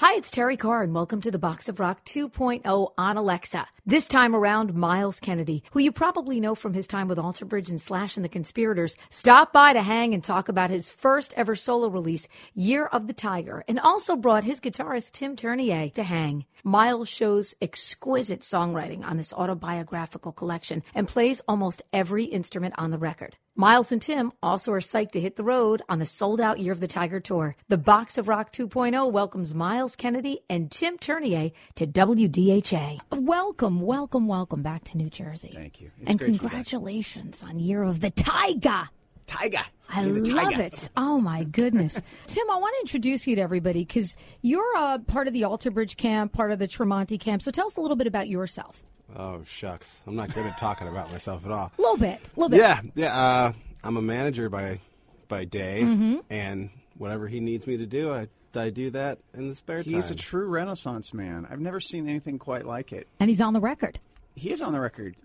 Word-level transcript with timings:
Hi, 0.00 0.14
it's 0.14 0.30
Terrie 0.30 0.56
Carr, 0.56 0.84
and 0.84 0.94
welcome 0.94 1.20
to 1.22 1.30
the 1.32 1.40
Box 1.40 1.68
of 1.68 1.80
Rock 1.80 2.04
2.0 2.04 2.92
on 2.96 3.16
Alexa. 3.16 3.66
This 3.84 4.06
time 4.06 4.32
around, 4.32 4.72
Myles 4.72 5.18
Kennedy, 5.18 5.64
who 5.72 5.80
you 5.80 5.90
probably 5.90 6.38
know 6.38 6.54
from 6.54 6.72
his 6.72 6.86
time 6.86 7.08
with 7.08 7.18
Alter 7.18 7.44
Bridge 7.44 7.68
and 7.68 7.80
Slash 7.80 8.16
and 8.16 8.24
the 8.24 8.28
Conspirators, 8.28 8.96
stopped 9.10 9.52
by 9.52 9.72
to 9.72 9.82
hang 9.82 10.14
and 10.14 10.22
talk 10.22 10.48
about 10.48 10.70
his 10.70 10.88
first 10.88 11.34
ever 11.36 11.56
solo 11.56 11.88
release, 11.88 12.28
Year 12.54 12.86
of 12.86 13.08
the 13.08 13.12
Tiger, 13.12 13.64
and 13.66 13.80
also 13.80 14.14
brought 14.14 14.44
his 14.44 14.60
guitarist 14.60 15.10
Tim 15.10 15.34
Tournier 15.34 15.92
to 15.94 16.04
hang. 16.04 16.44
Myles 16.62 17.08
shows 17.08 17.56
exquisite 17.60 18.42
songwriting 18.42 19.04
on 19.04 19.16
this 19.16 19.32
autobiographical 19.32 20.30
collection 20.30 20.84
and 20.94 21.08
plays 21.08 21.42
almost 21.48 21.82
every 21.92 22.26
instrument 22.26 22.76
on 22.78 22.92
the 22.92 22.98
record. 22.98 23.36
Myles 23.60 23.90
and 23.90 24.00
Tim 24.00 24.30
also 24.40 24.70
are 24.70 24.78
psyched 24.78 25.10
to 25.10 25.20
hit 25.20 25.34
the 25.34 25.42
road 25.42 25.82
on 25.88 25.98
the 25.98 26.06
sold 26.06 26.40
out 26.40 26.60
Year 26.60 26.72
of 26.72 26.78
the 26.78 26.86
Tiger 26.86 27.18
tour. 27.18 27.56
The 27.66 27.76
Box 27.76 28.16
of 28.16 28.28
Rock 28.28 28.52
2.0 28.52 29.10
welcomes 29.10 29.52
Myles 29.52 29.96
Kennedy 29.96 30.38
and 30.48 30.70
Tim 30.70 30.96
Tournier 30.96 31.50
to 31.74 31.84
WDHA. 31.84 33.00
Welcome, 33.10 33.80
welcome, 33.80 34.28
welcome 34.28 34.62
back 34.62 34.84
to 34.84 34.96
New 34.96 35.10
Jersey. 35.10 35.50
Thank 35.52 35.80
you. 35.80 35.90
It's 36.00 36.08
and 36.08 36.20
great 36.20 36.26
to 36.26 36.32
be 36.34 36.38
back. 36.38 36.50
congratulations 36.52 37.42
on 37.42 37.58
Year 37.58 37.82
of 37.82 37.98
the 37.98 38.10
Tiger. 38.10 38.84
Tiger. 39.26 39.64
I 39.88 40.04
love 40.04 40.50
tiger. 40.50 40.62
it. 40.62 40.88
Oh 40.96 41.20
my 41.20 41.42
goodness. 41.42 42.00
Tim, 42.28 42.48
I 42.48 42.58
want 42.58 42.76
to 42.76 42.80
introduce 42.82 43.26
you 43.26 43.34
to 43.34 43.42
everybody 43.42 43.80
because 43.80 44.16
you're 44.40 44.76
a 44.76 45.00
part 45.00 45.26
of 45.26 45.32
the 45.32 45.42
Alter 45.42 45.72
Bridge 45.72 45.96
camp, 45.96 46.32
part 46.32 46.52
of 46.52 46.60
the 46.60 46.68
Tremonti 46.68 47.18
camp. 47.18 47.42
So 47.42 47.50
tell 47.50 47.66
us 47.66 47.76
a 47.76 47.80
little 47.80 47.96
bit 47.96 48.06
about 48.06 48.28
yourself. 48.28 48.84
Oh 49.16 49.42
shucks, 49.46 50.00
I'm 50.06 50.16
not 50.16 50.32
good 50.34 50.46
at 50.46 50.58
talking 50.58 50.86
about 50.88 51.10
myself 51.10 51.44
at 51.44 51.50
all. 51.50 51.72
A 51.78 51.80
little 51.82 51.96
bit, 51.96 52.20
a 52.36 52.40
little 52.40 52.48
bit. 52.50 52.58
Yeah, 52.60 52.80
yeah. 52.94 53.16
Uh, 53.18 53.52
I'm 53.84 53.96
a 53.96 54.02
manager 54.02 54.48
by 54.48 54.80
by 55.28 55.44
day, 55.44 55.80
Mm-hmm. 55.82 56.16
and 56.30 56.70
whatever 56.96 57.26
he 57.28 57.40
needs 57.40 57.66
me 57.66 57.76
to 57.78 57.86
do, 57.86 58.12
I 58.12 58.28
I 58.54 58.70
do 58.70 58.90
that 58.90 59.18
in 59.34 59.48
the 59.48 59.54
spare 59.54 59.82
time. 59.82 59.92
He's 59.92 60.10
a 60.10 60.14
true 60.14 60.46
Renaissance 60.46 61.12
man. 61.14 61.46
I've 61.50 61.60
never 61.60 61.80
seen 61.80 62.08
anything 62.08 62.38
quite 62.38 62.66
like 62.66 62.92
it. 62.92 63.06
And 63.20 63.28
he's 63.28 63.40
on 63.40 63.52
the 63.52 63.60
record. 63.60 64.00
He 64.38 64.52
is 64.52 64.62
on 64.62 64.72
the 64.72 64.80
record. 64.80 65.16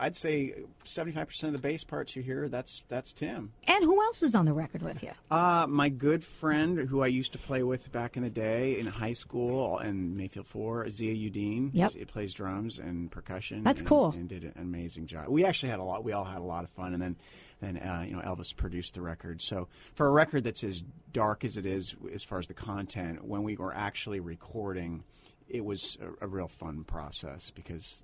I'd 0.00 0.16
say 0.16 0.54
75% 0.84 1.44
of 1.44 1.52
the 1.52 1.58
bass 1.58 1.84
parts 1.84 2.14
you 2.14 2.22
hear, 2.22 2.48
that's 2.48 2.82
that's 2.88 3.12
Tim. 3.12 3.52
And 3.66 3.84
who 3.84 4.02
else 4.02 4.22
is 4.22 4.34
on 4.34 4.44
the 4.44 4.52
record 4.52 4.82
with 4.82 5.02
you? 5.02 5.10
Uh, 5.30 5.66
my 5.68 5.88
good 5.88 6.22
friend 6.22 6.78
who 6.78 7.02
I 7.02 7.06
used 7.06 7.32
to 7.32 7.38
play 7.38 7.62
with 7.62 7.90
back 7.90 8.16
in 8.16 8.22
the 8.22 8.30
day 8.30 8.78
in 8.78 8.86
high 8.86 9.12
school 9.12 9.78
in 9.78 10.16
Mayfield 10.16 10.46
4, 10.46 10.90
Zia 10.90 11.30
Uddin. 11.30 11.70
Yep. 11.72 11.92
He 11.92 12.04
plays 12.04 12.34
drums 12.34 12.78
and 12.78 13.10
percussion. 13.10 13.62
That's 13.62 13.80
and- 13.80 13.88
cool. 13.88 14.12
And 14.12 14.28
did 14.28 14.44
an 14.44 14.54
amazing 14.56 15.06
job. 15.06 15.28
We 15.28 15.44
actually 15.44 15.70
had 15.70 15.80
a 15.80 15.84
lot, 15.84 16.04
we 16.04 16.12
all 16.12 16.24
had 16.24 16.38
a 16.38 16.44
lot 16.44 16.64
of 16.64 16.70
fun. 16.70 16.92
And 16.92 17.02
then, 17.02 17.16
then 17.60 17.76
uh, 17.78 18.04
you 18.06 18.16
know, 18.16 18.22
Elvis 18.22 18.54
produced 18.54 18.94
the 18.94 19.00
record. 19.02 19.40
So 19.40 19.68
for 19.94 20.06
a 20.06 20.10
record 20.10 20.44
that's 20.44 20.64
as 20.64 20.82
dark 21.12 21.44
as 21.44 21.56
it 21.56 21.66
is 21.66 21.94
as 22.12 22.22
far 22.22 22.38
as 22.38 22.46
the 22.46 22.54
content, 22.54 23.24
when 23.24 23.42
we 23.42 23.56
were 23.56 23.74
actually 23.74 24.20
recording, 24.20 25.04
it 25.48 25.64
was 25.64 25.96
a, 26.00 26.24
a 26.24 26.28
real 26.28 26.48
fun 26.48 26.84
process 26.84 27.50
because 27.50 28.02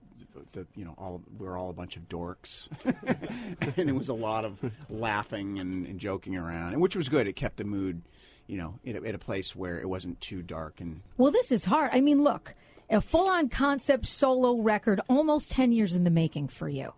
the 0.52 0.66
you 0.74 0.84
know 0.84 0.94
all 0.98 1.22
we 1.38 1.46
were 1.46 1.56
all 1.56 1.70
a 1.70 1.74
bunch 1.74 1.96
of 1.96 2.08
dorks, 2.08 2.68
and 3.76 3.88
it 3.88 3.94
was 3.94 4.08
a 4.08 4.14
lot 4.14 4.44
of 4.44 4.58
laughing 4.88 5.58
and, 5.58 5.86
and 5.86 5.98
joking 5.98 6.36
around, 6.36 6.72
and 6.72 6.82
which 6.82 6.96
was 6.96 7.08
good. 7.08 7.26
It 7.26 7.34
kept 7.34 7.56
the 7.56 7.64
mood, 7.64 8.02
you 8.46 8.58
know, 8.58 8.78
at 8.86 8.96
a, 8.96 9.08
at 9.08 9.14
a 9.14 9.18
place 9.18 9.54
where 9.54 9.78
it 9.80 9.88
wasn't 9.88 10.20
too 10.20 10.42
dark 10.42 10.80
and 10.80 11.00
Well, 11.16 11.30
this 11.30 11.52
is 11.52 11.64
hard. 11.64 11.90
I 11.92 12.00
mean, 12.00 12.22
look, 12.22 12.54
a 12.90 13.00
full 13.00 13.28
on 13.28 13.48
concept 13.48 14.06
solo 14.06 14.60
record, 14.60 15.00
almost 15.08 15.52
10 15.52 15.72
years 15.72 15.94
in 15.94 16.04
the 16.04 16.10
making 16.10 16.48
for 16.48 16.68
you. 16.68 16.92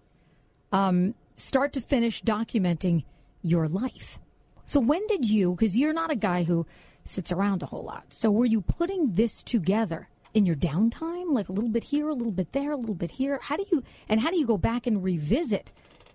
Um, 0.73 1.15
start 1.37 1.73
to 1.75 1.81
finish 1.81 2.23
documenting 2.23 3.05
your 3.43 3.69
life. 3.69 4.19
So, 4.65 4.81
when 4.81 5.07
did 5.07 5.29
you, 5.29 5.55
because 5.55 5.77
you're 5.77 5.93
not 5.93 6.11
a 6.11 6.17
guy 6.17 6.45
who 6.45 6.67
sits 7.05 7.33
around 7.33 7.63
a 7.63 7.67
whole 7.67 7.83
lot, 7.83 8.13
so 8.13 8.31
were 8.31 8.47
you 8.47 8.61
putting 8.61 9.15
this 9.15 9.43
together 9.43 10.09
in 10.35 10.47
your 10.47 10.57
downtime? 10.57 11.33
Like 11.33 11.49
a 11.49 11.53
little 11.53 11.71
bit 11.71 11.85
here, 11.85 12.09
a 12.09 12.15
little 12.15 12.33
bit 12.33 12.53
there, 12.53 12.73
a 12.73 12.77
little 12.77 12.95
bit 12.95 13.13
here? 13.13 13.39
How 13.43 13.57
do 13.57 13.65
you, 13.71 13.83
and 14.09 14.21
how 14.21 14.31
do 14.31 14.39
you 14.39 14.47
go 14.47 14.59
back 14.59 14.87
and 14.87 15.03
revisit? 15.03 15.71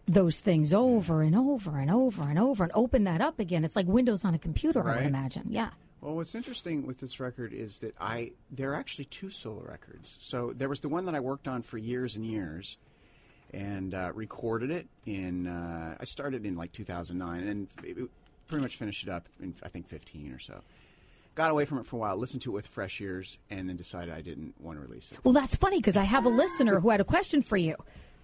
Those 0.09 0.39
things 0.39 0.73
over 0.73 1.21
and 1.21 1.35
over 1.35 1.77
and 1.77 1.91
over 1.91 2.23
and 2.23 2.39
over 2.39 2.63
and 2.63 2.71
open 2.73 3.03
that 3.03 3.19
up 3.19 3.41
again. 3.41 3.65
It's 3.65 3.75
like 3.75 3.87
Windows 3.87 4.23
on 4.23 4.33
a 4.33 4.39
computer, 4.39 4.89
I 4.89 4.95
would 4.95 5.05
imagine. 5.05 5.47
Yeah. 5.49 5.71
Well, 5.99 6.15
what's 6.15 6.33
interesting 6.35 6.85
with 6.85 6.99
this 6.99 7.19
record 7.19 7.51
is 7.51 7.79
that 7.79 7.95
I 7.99 8.31
there 8.51 8.71
are 8.71 8.75
actually 8.75 9.05
two 9.05 9.29
solo 9.29 9.61
records. 9.61 10.15
So 10.21 10.53
there 10.55 10.69
was 10.69 10.79
the 10.79 10.89
one 10.89 11.05
that 11.05 11.15
I 11.15 11.19
worked 11.19 11.47
on 11.47 11.61
for 11.61 11.77
years 11.77 12.15
and 12.15 12.25
years, 12.25 12.77
and 13.53 13.93
uh, 13.93 14.11
recorded 14.13 14.71
it 14.71 14.87
in. 15.05 15.47
Uh, 15.47 15.97
I 15.99 16.03
started 16.05 16.45
in 16.45 16.55
like 16.55 16.71
2009, 16.71 17.39
and 17.39 17.47
then 17.47 17.67
it, 17.83 17.97
it 17.97 18.09
pretty 18.47 18.61
much 18.61 18.77
finished 18.77 19.03
it 19.03 19.09
up 19.09 19.27
in 19.41 19.55
I 19.63 19.69
think 19.69 19.87
15 19.87 20.31
or 20.31 20.39
so. 20.39 20.61
Got 21.37 21.51
away 21.51 21.65
from 21.65 21.77
it 21.77 21.85
for 21.85 21.97
a 21.97 21.99
while, 21.99 22.17
listened 22.17 22.41
to 22.41 22.49
it 22.49 22.53
with 22.53 22.65
fresh 22.65 22.99
ears, 22.99 23.37
and 23.51 23.69
then 23.69 23.75
decided 23.75 24.11
I 24.11 24.21
didn't 24.21 24.59
want 24.59 24.79
to 24.79 24.81
release 24.81 25.11
it. 25.11 25.19
Well, 25.23 25.35
that's 25.35 25.53
funny 25.55 25.77
because 25.77 25.95
I 25.95 26.01
have 26.01 26.25
a 26.25 26.29
listener 26.29 26.79
who 26.79 26.89
had 26.89 26.99
a 26.99 27.03
question 27.03 27.43
for 27.43 27.57
you. 27.57 27.75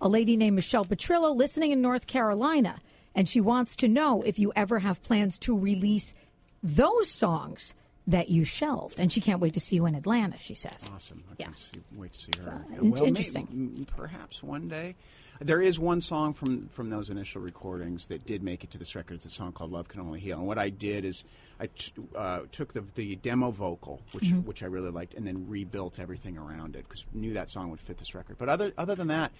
A 0.01 0.09
lady 0.09 0.35
named 0.35 0.56
Michelle 0.56 0.84
Petrillo 0.84 1.35
listening 1.35 1.69
in 1.69 1.79
North 1.79 2.07
Carolina, 2.07 2.81
and 3.13 3.29
she 3.29 3.40
wants 3.40 3.75
to 3.75 3.88
know 3.88 4.24
if 4.24 4.40
you 4.40 4.51
ever 4.56 4.79
have 4.79 5.03
plans 5.03 5.38
to 5.38 5.56
release 5.56 6.16
those 6.63 7.07
songs 7.07 7.75
that 8.08 8.30
you 8.30 8.44
shelved. 8.44 9.00
And 9.00 9.12
she 9.12 9.22
can't 9.22 9.40
wait 9.40 9.53
to 9.53 9.59
see 9.59 9.75
you 9.78 9.86
in 9.86 9.96
Atlanta, 9.96 10.38
she 10.38 10.56
says. 10.56 10.91
Awesome. 10.94 11.24
I 11.31 11.36
Yeah. 11.40 11.50
see, 11.56 11.80
wait 11.96 12.14
to 12.14 12.19
see 12.19 12.31
her. 12.44 12.66
in- 12.72 12.90
may- 12.91 13.08
interesting. 13.08 13.47
m- 13.52 13.86
perhaps 13.96 14.44
one 14.44 14.68
day. 14.68 14.96
There 15.41 15.62
is 15.62 15.80
one 15.80 16.00
song 16.02 16.34
from, 16.34 16.68
from 16.69 16.90
those 16.90 17.09
initial 17.09 17.42
recordings 17.42 18.06
that 18.08 18.25
did 18.25 18.44
make 18.44 18.63
it 18.63 18.72
to 18.72 18.78
this 18.78 18.94
record. 18.96 19.16
It's 19.16 19.25
a 19.25 19.30
song 19.30 19.52
called 19.52 19.72
"Love 19.72 19.88
Can 19.88 20.00
Only 20.00 20.19
Heal." 20.19 20.38
And 20.38 20.47
what 20.47 20.58
I 20.59 20.69
did 20.69 21.03
is 21.06 21.24
I 21.59 21.68
t- 21.68 21.92
uh, 22.16 22.42
took 22.52 22.74
the, 22.74 22.84
the 22.96 23.16
demo 23.16 23.50
vocal, 23.52 24.02
which 24.12 24.25
Mm-hmm. 24.25 24.42
which 24.42 24.62
I 24.63 24.68
really 24.68 24.92
liked, 24.92 25.16
and 25.16 25.25
then 25.25 25.47
rebuilt 25.50 26.00
everything 26.00 26.38
around 26.38 26.75
it 26.75 26.86
because 26.88 27.03
knew 27.13 27.34
that 27.34 27.50
song 27.50 27.72
would 27.72 27.81
fit 27.81 27.97
this 27.97 28.13
record. 28.13 28.38
But 28.38 28.47
other 28.47 28.74
other 28.78 28.96
than 28.96 29.08
that, 29.08 29.31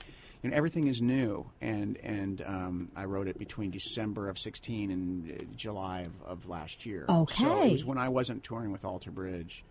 you 0.44 0.50
know, 0.50 0.56
everything 0.58 0.88
is 0.88 1.02
new, 1.02 1.50
and 1.62 1.98
and 2.04 2.44
um, 2.46 2.92
I 2.96 3.06
wrote 3.06 3.28
it 3.28 3.40
between 3.40 3.72
December 3.72 4.30
of 4.30 4.38
'16 4.38 4.92
and 4.92 5.32
uh, 5.32 5.44
July 5.56 6.02
of, 6.02 6.12
of 6.26 6.50
last 6.50 6.86
year. 6.86 7.06
Okay. 7.08 7.44
so 7.44 7.62
it 7.64 7.72
was 7.72 7.86
when 7.86 7.98
I 7.98 8.10
wasn't 8.10 8.44
touring 8.44 8.72
with 8.72 8.84
Alter 8.86 9.10
Bridge, 9.10 9.64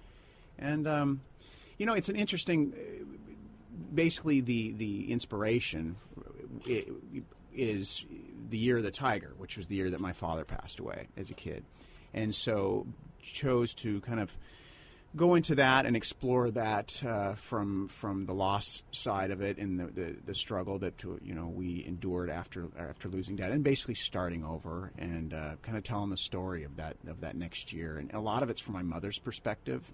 and 0.58 0.88
um, 0.88 1.20
you 1.78 1.86
know, 1.86 1.92
it's 1.94 2.08
an 2.08 2.16
interesting. 2.16 2.72
uh, 2.74 3.04
Basically, 3.94 4.40
the 4.40 4.72
the 4.72 5.10
inspiration 5.10 5.96
is 7.54 8.04
the 8.50 8.58
year 8.58 8.78
of 8.78 8.82
the 8.82 8.90
tiger, 8.90 9.32
which 9.38 9.56
was 9.56 9.66
the 9.66 9.74
year 9.74 9.90
that 9.90 10.00
my 10.00 10.12
father 10.12 10.44
passed 10.44 10.78
away 10.78 11.08
as 11.16 11.30
a 11.30 11.34
kid, 11.34 11.64
and 12.14 12.34
so 12.34 12.86
chose 13.22 13.74
to 13.74 14.00
kind 14.02 14.20
of 14.20 14.34
go 15.14 15.34
into 15.34 15.54
that 15.56 15.86
and 15.86 15.96
explore 15.96 16.50
that 16.50 17.02
uh, 17.04 17.34
from 17.34 17.88
from 17.88 18.26
the 18.26 18.32
loss 18.32 18.82
side 18.92 19.30
of 19.30 19.42
it 19.42 19.58
and 19.58 19.78
the, 19.78 19.86
the, 19.86 20.16
the 20.26 20.34
struggle 20.34 20.78
that 20.78 21.02
you 21.22 21.34
know 21.34 21.46
we 21.46 21.84
endured 21.86 22.30
after 22.30 22.68
after 22.78 23.08
losing 23.08 23.36
dad 23.36 23.50
and 23.50 23.62
basically 23.62 23.94
starting 23.94 24.44
over 24.44 24.90
and 24.98 25.34
uh, 25.34 25.52
kind 25.62 25.76
of 25.76 25.84
telling 25.84 26.10
the 26.10 26.16
story 26.16 26.64
of 26.64 26.76
that 26.76 26.96
of 27.06 27.20
that 27.20 27.36
next 27.36 27.72
year 27.72 27.98
and 27.98 28.12
a 28.14 28.20
lot 28.20 28.42
of 28.42 28.50
it's 28.50 28.60
from 28.60 28.74
my 28.74 28.82
mother's 28.82 29.18
perspective 29.18 29.92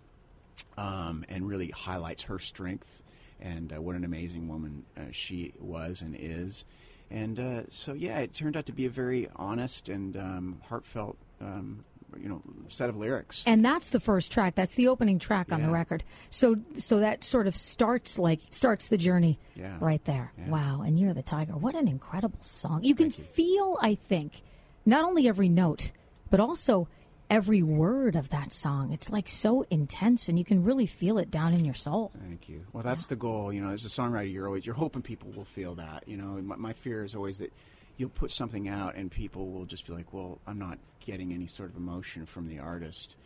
um, 0.77 1.25
and 1.29 1.49
really 1.49 1.71
highlights 1.71 2.23
her 2.23 2.39
strength 2.39 3.03
and 3.41 3.73
uh, 3.73 3.81
what 3.81 3.97
an 3.97 4.05
amazing 4.05 4.49
woman 4.49 4.85
uh, 4.97 5.03
she 5.13 5.53
was 5.61 6.03
and 6.03 6.17
is. 6.19 6.65
And 7.11 7.39
uh, 7.39 7.63
so, 7.71 7.95
yeah, 7.95 8.19
it 8.19 8.35
turned 8.35 8.57
out 8.57 8.67
to 8.67 8.73
be 8.73 8.87
a 8.87 8.91
very 8.91 9.29
honest 9.37 9.89
and 9.89 10.17
um, 10.17 10.61
heartfelt, 10.69 11.17
um, 11.41 11.85
you 12.17 12.29
know, 12.29 12.43
set 12.69 12.89
of 12.89 12.97
lyrics. 12.97 13.43
And 13.47 13.65
that's 13.65 13.91
the 13.91 14.01
first 14.01 14.33
track. 14.33 14.55
That's 14.55 14.75
the 14.75 14.89
opening 14.89 15.19
track 15.19 15.53
on 15.53 15.63
the 15.63 15.69
record. 15.71 16.05
So 16.31 16.57
so 16.79 17.01
that 17.01 17.25
sort 17.25 17.47
of 17.47 17.55
starts 17.57 18.19
like 18.19 18.41
starts 18.51 18.89
the 18.89 18.97
journey 18.99 19.39
Yeah. 19.55 19.77
right 19.81 20.03
there. 20.05 20.33
Yeah. 20.39 20.49
Wow. 20.49 20.83
And 20.83 20.99
you're 20.99 21.15
the 21.15 21.23
tiger. 21.23 21.53
What 21.53 21.75
an 21.75 21.89
incredible 21.89 22.39
song. 22.43 22.83
You 22.85 22.95
can 22.95 23.11
feel, 23.11 23.77
I 23.81 23.95
think, 23.95 24.43
not 24.87 25.05
only 25.05 25.29
every 25.29 25.49
note, 25.49 25.93
but 26.31 26.41
also 26.41 26.89
every 27.31 27.63
word 27.63 28.17
of 28.17 28.31
that 28.31 28.53
song. 28.55 28.91
It's 28.91 29.11
like 29.11 29.29
so 29.29 29.67
intense 29.71 30.29
and 30.31 30.39
you 30.39 30.47
can 30.47 30.65
really 30.65 30.87
feel 30.87 31.19
it 31.19 31.31
down 31.31 31.53
in 31.53 31.63
your 31.65 31.75
soul. 31.75 32.11
Thank 32.27 32.49
you. 32.49 32.65
Well, 32.73 32.83
that's 32.83 33.05
the 33.07 33.17
goal. 33.17 33.53
You 33.53 33.61
know, 33.61 33.71
as 33.71 33.85
a 33.85 33.89
songwriter, 33.91 34.33
you're 34.33 34.47
always 34.47 34.65
you're 34.65 34.75
hoping 34.75 35.03
people 35.03 35.31
will 35.33 35.45
feel 35.45 35.75
that. 35.75 36.05
You 36.07 36.17
know, 36.17 36.41
my, 36.43 36.57
my 36.57 36.73
fear 36.73 37.05
is 37.05 37.15
always 37.15 37.37
that 37.39 37.53
you'll 37.99 38.09
put 38.09 38.31
something 38.31 38.69
out 38.69 38.95
and 38.95 39.11
people 39.11 39.51
will 39.51 39.67
just 39.67 39.87
be 39.87 39.93
like, 39.93 40.15
"Well, 40.15 40.41
I'm 40.47 40.59
not 40.59 40.79
getting 41.01 41.35
any 41.35 41.47
sort 41.47 41.69
of 41.69 41.77
emotion 41.77 42.25
from 42.25 42.49
the 42.49 42.61
artist." 42.61 43.17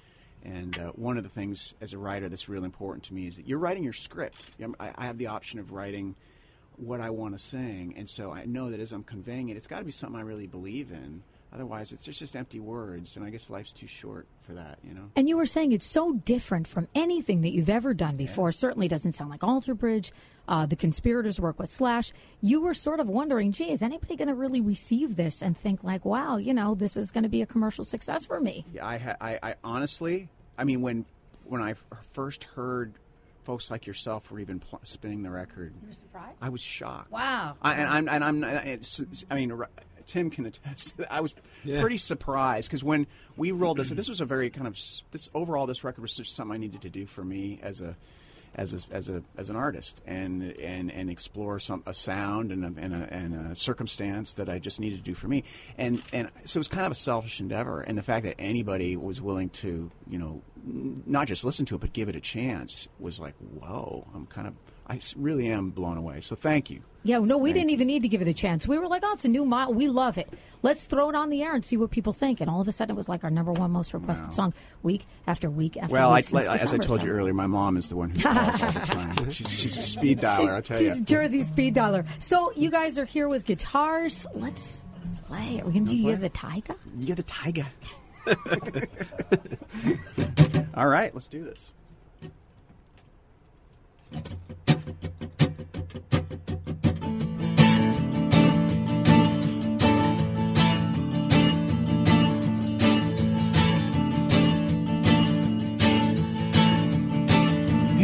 And 0.44 0.76
uh, 0.76 0.88
one 0.96 1.16
of 1.16 1.22
the 1.22 1.28
things 1.28 1.72
as 1.80 1.92
a 1.92 1.98
writer 1.98 2.28
that's 2.28 2.48
real 2.48 2.64
important 2.64 3.04
to 3.04 3.14
me 3.14 3.28
is 3.28 3.36
that 3.36 3.46
you're 3.46 3.60
writing 3.60 3.84
your 3.84 3.92
script. 3.92 4.42
I, 4.80 4.90
I 4.96 5.06
have 5.06 5.16
the 5.19 5.28
option 5.28 5.60
of 5.60 5.70
writing 5.70 6.16
what 6.76 7.00
I 7.00 7.10
want 7.10 7.38
to 7.38 7.44
sing, 7.44 7.94
and 7.96 8.08
so 8.08 8.32
I 8.32 8.44
know 8.44 8.70
that 8.70 8.80
as 8.80 8.90
I'm 8.90 9.04
conveying 9.04 9.50
it, 9.50 9.56
it's 9.56 9.69
got 9.69 9.78
to 9.78 9.84
be 9.84 9.92
something 9.92 10.19
I 10.19 10.22
really 10.22 10.48
believe 10.48 10.90
in. 10.90 11.22
Otherwise, 11.54 11.92
it's 11.92 12.06
just 12.06 12.34
empty 12.34 12.58
words, 12.58 13.14
and 13.14 13.24
I 13.24 13.30
guess 13.30 13.50
life's 13.50 13.74
too 13.74 13.86
short 13.86 14.26
for 14.40 14.54
that. 14.54 14.78
You 14.82 14.94
know. 14.94 15.10
And 15.14 15.28
you 15.28 15.36
were 15.36 15.46
saying 15.46 15.72
it's 15.72 15.86
so 15.86 16.14
different 16.14 16.66
from 16.66 16.88
anything 16.94 17.42
that 17.42 17.50
you've 17.50 17.69
ever 17.69 17.92
done 17.92 18.16
before. 18.16 18.52
Certainly 18.52 18.88
doesn't 18.88 19.12
sound 19.12 19.30
like 19.30 19.44
Alter 19.44 19.74
Bridge. 19.74 20.12
Uh, 20.49 20.67
the 20.67 20.77
conspirators 20.77 21.39
work 21.41 21.59
with 21.59 21.71
Slash. 21.71 22.12
You 22.41 22.61
were 22.62 22.75
sort 22.75 22.99
of 23.00 23.09
wondering, 23.09 23.53
gee, 23.53 23.71
is 23.71 23.81
anybody 23.83 24.17
going 24.17 24.29
to 24.29 24.35
really 24.35 24.61
receive 24.61 25.15
this 25.17 25.41
and 25.43 25.56
think 25.56 25.85
like, 25.85 26.05
wow, 26.05 26.37
you 26.37 26.53
know, 26.53 26.75
this 26.75 26.97
is 26.97 27.11
going 27.11 27.23
to 27.23 27.29
be 27.29 27.43
a 27.43 27.47
commercial 27.47 27.85
success 27.85 28.25
for 28.25 28.41
me? 28.41 28.65
Yeah, 28.73 28.87
I, 28.87 28.99
ha- 28.99 29.17
I, 29.21 29.39
I 29.43 29.55
honestly, 29.62 30.29
I 30.59 30.65
mean, 30.65 30.83
when 30.83 31.05
when 31.44 31.62
I 31.62 31.71
f- 31.73 31.85
first 32.12 32.44
heard 32.44 32.94
folks 33.44 33.71
like 33.71 33.87
yourself 33.87 34.31
were 34.31 34.39
even 34.41 34.59
pl- 34.61 34.81
spinning 34.85 35.23
the 35.23 35.31
record, 35.31 35.73
You're 35.85 35.94
surprised? 35.94 36.39
I 36.41 36.49
was 36.49 36.61
shocked. 36.61 37.11
Wow. 37.12 37.56
I, 37.62 37.75
and 37.75 37.89
I'm 37.89 38.09
and 38.09 38.25
I'm. 38.25 38.44
It's, 38.44 39.00
it's- 39.00 39.25
I 39.31 39.37
mean, 39.37 39.53
r- 39.53 39.69
Tim 40.06 40.29
can 40.31 40.47
attest. 40.47 40.89
to 40.89 40.97
that. 40.99 41.12
I 41.12 41.21
was 41.21 41.35
Yeah. 41.65 41.81
pretty 41.81 41.97
surprised 41.99 42.69
because 42.69 42.83
when 42.83 43.06
we 43.37 43.53
rolled 43.53 43.77
this, 43.79 43.91
this 43.91 44.09
was 44.09 44.21
a 44.21 44.25
very 44.25 44.50
kind 44.50 44.67
of 44.67 44.77
this 45.12 45.31
overall. 45.35 45.67
This 45.67 45.85
record 45.85 46.03
was 46.03 46.15
just 46.15 46.35
something 46.35 46.55
I 46.55 46.59
needed 46.59 46.83
to 46.83 46.91
do 46.91 47.06
for 47.06 47.23
me 47.25 47.61
as 47.62 47.81
a. 47.81 47.97
As 48.54 48.75
a, 48.75 48.94
as 48.94 49.08
a 49.08 49.22
as 49.37 49.49
an 49.49 49.56
artist 49.56 50.02
and 50.06 50.43
and 50.60 50.90
and 50.93 51.08
explore 51.08 51.58
some 51.58 51.82
a 51.87 51.94
sound 51.94 52.52
and 52.52 52.64
a, 52.64 52.81
and 52.81 52.94
a 52.94 53.12
and 53.12 53.52
a 53.52 53.54
circumstance 53.54 54.34
that 54.34 54.49
I 54.49 54.58
just 54.58 54.78
needed 54.78 54.99
to 54.99 55.04
do 55.04 55.14
for 55.14 55.28
me. 55.28 55.44
And 55.78 56.02
and 56.12 56.31
so 56.44 56.58
it 56.58 56.60
was 56.60 56.69
kind 56.69 56.84
of 56.84 56.93
a 56.93 56.96
selfish 56.96 57.40
endeavor. 57.40 57.81
And 57.81 57.96
the 57.96 58.02
fact 58.02 58.25
that 58.25 58.37
anybody 58.38 58.96
was 58.96 59.20
willing 59.20 59.49
to 59.50 59.90
you 60.08 60.19
know 60.19 60.43
not 60.64 61.28
just 61.28 61.44
listen 61.44 61.66
to 61.66 61.75
it 61.75 61.81
but 61.81 61.93
give 61.93 62.08
it 62.08 62.16
a 62.16 62.20
chance 62.20 62.88
was 62.99 63.19
like 63.19 63.34
whoa 63.38 64.06
I'm 64.14 64.26
kind 64.26 64.46
of 64.46 64.55
I 64.93 65.00
really 65.17 65.49
am 65.49 65.71
blown 65.71 65.97
away 65.97 66.21
so 66.21 66.37
thank 66.37 66.71
you 66.71 66.83
Yeah, 67.03 67.19
no, 67.19 67.37
we 67.39 67.49
Thank 67.50 67.55
didn't 67.56 67.69
you. 67.71 67.75
even 67.75 67.87
need 67.89 68.03
to 68.03 68.09
give 68.09 68.23
it 68.23 68.29
a 68.29 68.35
chance. 68.35 68.69
We 68.69 68.79
were 68.79 68.87
like, 68.87 69.03
oh, 69.05 69.12
it's 69.15 69.25
a 69.25 69.29
new 69.29 69.44
model. 69.44 69.75
We 69.75 69.89
love 69.89 70.19
it. 70.19 70.29
Let's 70.62 70.85
throw 70.85 71.09
it 71.09 71.17
on 71.17 71.31
the 71.31 71.43
air 71.43 71.53
and 71.55 71.65
see 71.65 71.77
what 71.77 71.91
people 71.91 72.12
think. 72.12 72.41
And 72.41 72.49
all 72.49 72.61
of 72.61 72.69
a 72.69 72.73
sudden, 72.73 72.94
it 72.94 72.97
was 72.97 73.09
like 73.09 73.25
our 73.25 73.31
number 73.31 73.50
one 73.53 73.71
most 73.73 73.93
requested 73.94 74.29
Wow. 74.29 74.33
song 74.35 74.55
week 74.85 75.05
after 75.27 75.50
week 75.50 75.77
after 75.77 75.93
Well, 75.93 76.11
week. 76.11 76.19
I, 76.19 76.21
since 76.21 76.49
as 76.62 76.73
I 76.75 76.79
told 76.79 77.00
so. 77.00 77.06
you 77.06 77.12
earlier, 77.12 77.35
my 77.35 77.47
mom 77.49 77.77
is 77.77 77.89
the 77.89 77.97
one 77.97 78.11
who 78.11 78.21
calls 78.23 78.61
all 78.61 78.71
the 78.73 78.81
time. 78.81 79.31
She's, 79.33 79.50
she's 79.50 79.77
a 79.79 79.83
speed 79.83 80.21
dialer, 80.21 80.50
I'll 80.55 80.62
tell 80.62 80.79
she's 80.79 80.99
you. 80.99 81.05
Jersey 81.05 81.43
speed 81.43 81.75
dialer. 81.75 82.06
So 82.23 82.53
you 82.55 82.71
guys 82.71 82.99
are 82.99 83.05
here 83.05 83.29
with 83.29 83.44
guitars. 83.47 84.25
Let's 84.35 84.85
play. 85.27 85.61
Are 85.61 85.65
we 85.67 85.73
going 85.73 85.87
to 85.87 85.91
do 85.93 85.97
you 85.97 86.15
the 86.17 86.29
Tiger? 86.29 86.77
You're 87.00 87.17
the 87.17 87.23
tiger. 87.25 87.67
all 90.77 90.87
right, 90.87 91.12
let's 91.15 91.27
do 91.27 91.43
this. 91.43 91.73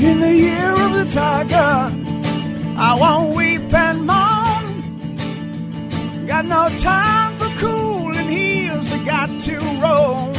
In 0.09 0.21
the 0.21 0.35
year 0.35 0.73
of 0.85 0.93
the 0.95 1.05
tiger, 1.21 1.73
I 2.89 2.91
won't 2.99 3.37
weep 3.37 3.75
and 3.75 4.07
moan. 4.07 4.65
Got 6.27 6.45
no 6.47 6.71
time 6.79 7.33
for 7.39 7.51
cooling 7.63 8.31
heels, 8.31 8.91
I 8.91 9.05
got 9.05 9.29
to 9.47 9.57
roam. 9.85 10.35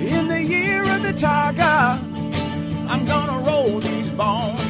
In 0.00 0.26
the 0.26 0.42
year 0.42 0.82
of 0.94 1.02
the 1.04 1.12
tiger, 1.12 1.80
I'm 2.90 3.04
gonna 3.12 3.38
roll 3.48 3.78
these 3.78 4.10
bones. 4.10 4.60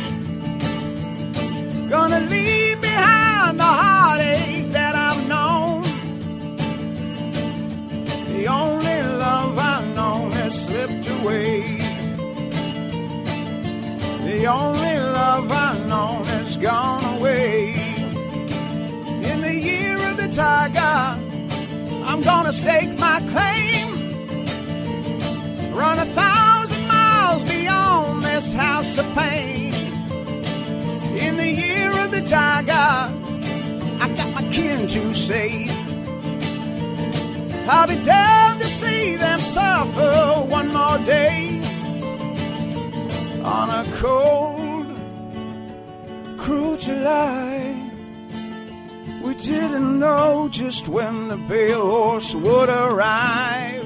Gonna 1.89 2.21
leave 2.35 2.81
behind 2.83 3.59
the 3.59 3.73
heartache 3.83 4.73
that 4.73 4.95
I've 5.07 5.27
known. 5.27 5.83
The 8.37 8.47
only 8.47 8.99
love 9.25 9.59
I 9.59 9.77
know 9.97 10.29
has 10.37 10.53
slipped 10.67 11.09
away. 11.17 11.54
The 14.45 14.51
only 14.51 14.99
love 14.99 15.51
I 15.51 15.79
know 15.89 16.23
has 16.25 16.59
gone 16.59 17.03
away. 17.17 17.73
In 19.31 19.41
the 19.41 19.55
year 19.55 19.97
of 20.11 20.19
the 20.19 20.29
tiger, 20.29 21.19
I'm 22.05 22.21
gonna 22.21 22.53
stake 22.53 22.99
my 22.99 23.21
claim. 23.33 23.89
Run 25.73 25.99
a 25.99 26.05
thousand 26.05 26.87
miles 26.87 27.43
beyond 27.45 28.23
this 28.23 28.53
house 28.53 28.99
of 28.99 29.07
pain. 29.15 29.73
In 31.17 31.39
the 31.39 31.51
year 31.51 31.91
of 32.05 32.11
the 32.11 32.21
tiger, 32.21 32.91
I 34.05 34.15
got 34.15 34.31
my 34.35 34.47
kin 34.53 34.87
to 34.89 35.15
save. 35.15 35.73
I'll 37.67 37.87
be 37.87 37.97
damned 38.03 38.61
to 38.61 38.69
see 38.69 39.17
them 39.17 39.41
suffer 39.41 40.45
one 40.47 40.71
more 40.71 40.99
day 40.99 41.64
on 43.45 43.69
a 43.69 43.85
cold, 43.97 44.87
cruel 46.39 46.77
July. 46.79 47.81
We 49.23 49.35
didn't 49.35 49.99
know 49.99 50.49
just 50.51 50.89
when 50.89 51.29
the 51.29 51.37
pale 51.49 51.87
horse 51.87 52.35
would 52.35 52.71
arrive. 52.71 53.85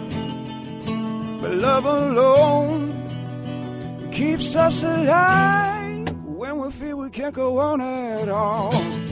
But 1.41 1.55
love 1.55 1.85
alone 1.87 2.95
keeps 4.13 4.55
us 4.57 4.83
alive 4.83 6.09
when 6.25 6.59
we 6.59 6.71
feel 6.71 6.97
we 6.99 7.11
can't 7.11 7.35
go 7.35 7.59
on 7.59 7.81
at 7.81 8.29
all. 8.29 9.08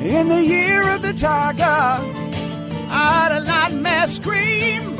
In 0.00 0.28
the 0.28 0.44
year 0.44 0.88
of 0.94 1.02
the 1.02 1.12
tiger, 1.12 1.64
I'd 2.88 3.30
a 3.32 3.44
nightmare 3.44 4.06
scream. 4.06 4.96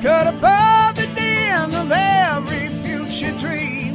Cut 0.00 0.26
above 0.26 0.96
the 0.96 1.06
din 1.14 1.74
of 1.74 1.92
every 1.92 2.68
future 2.82 3.36
dream. 3.36 3.94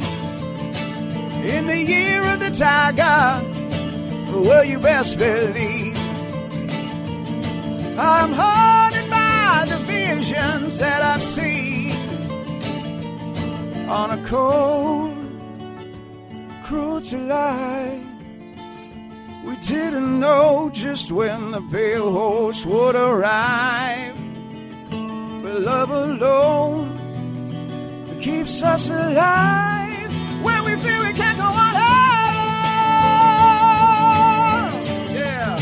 In 1.42 1.66
the 1.66 1.82
year 1.82 2.22
of 2.32 2.38
the 2.38 2.50
tiger, 2.50 3.42
well, 4.30 4.64
you 4.64 4.78
best 4.78 5.18
believe 5.18 5.96
I'm 7.98 8.32
haunted 8.32 9.10
by 9.10 9.66
the 9.68 9.78
visions 9.78 10.78
that 10.78 11.02
I've 11.02 11.22
seen 11.22 11.96
on 13.88 14.18
a 14.18 14.24
cold, 14.24 15.18
cruel 16.64 17.00
July. 17.00 18.11
Didn't 19.66 20.18
know 20.18 20.70
just 20.72 21.12
when 21.12 21.52
the 21.52 21.62
pale 21.62 22.10
horse 22.10 22.66
would 22.66 22.96
arrive. 22.96 24.16
But 24.90 25.60
love 25.60 25.90
alone 25.90 26.98
keeps 28.20 28.60
us 28.60 28.90
alive 28.90 30.12
when 30.42 30.64
we 30.64 30.76
feel 30.76 31.02
we 31.04 31.12
can't 31.12 31.38
go 31.38 31.44
on. 31.44 31.74
Yeah. 35.14 35.56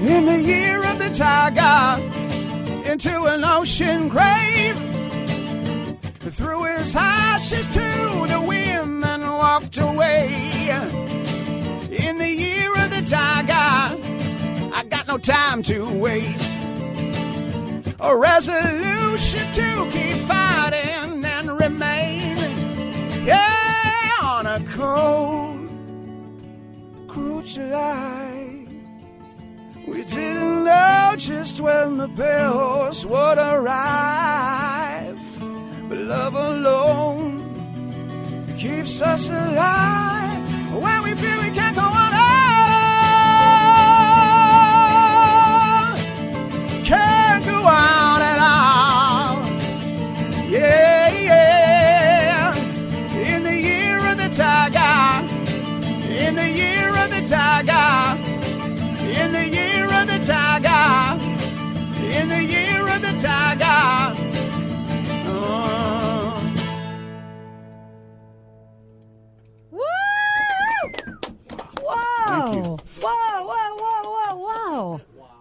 In 0.00 0.26
the 0.26 0.40
year 0.40 0.84
of 0.84 1.00
the 1.00 1.10
tiger, 1.10 2.00
into 2.88 3.24
an 3.24 3.44
ocean 3.44 4.08
grave 4.08 4.87
threw 6.38 6.62
his 6.62 6.94
ashes 6.94 7.66
to 7.66 7.80
the 8.28 8.40
wind 8.40 9.04
and 9.04 9.22
walked 9.24 9.76
away. 9.76 10.28
In 11.90 12.18
the 12.18 12.30
year 12.30 12.72
of 12.78 12.90
the 12.90 13.02
tiger, 13.02 13.98
I 14.72 14.84
got 14.88 15.08
no 15.08 15.18
time 15.18 15.64
to 15.64 15.78
waste. 15.98 16.54
A 17.98 18.16
resolution 18.16 19.52
to 19.52 19.90
keep 19.90 20.18
fighting 20.28 21.24
and 21.24 21.58
remain. 21.58 22.36
Yeah, 23.26 24.12
on 24.22 24.46
a 24.46 24.64
cold, 24.76 25.68
cruel 27.08 27.42
July. 27.42 28.64
We 29.88 30.04
didn't 30.04 30.64
know 30.64 31.14
just 31.16 31.60
when 31.60 31.96
the 31.96 32.50
horse 32.52 33.04
would 33.04 33.38
arrive. 33.38 34.77
Love 36.08 36.36
alone 36.36 37.44
keeps 38.58 39.02
us 39.02 39.28
alive 39.28 40.72
when 40.72 41.02
we 41.02 41.14
feel 41.14 41.38
we. 41.42 41.50
Can't 41.54 41.67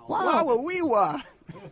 Whoa! 0.08 0.18
Whoa! 0.18 0.44
Whoa! 0.44 0.56
Wow, 0.56 0.62
wee 0.64 0.82
wah. 0.82 1.22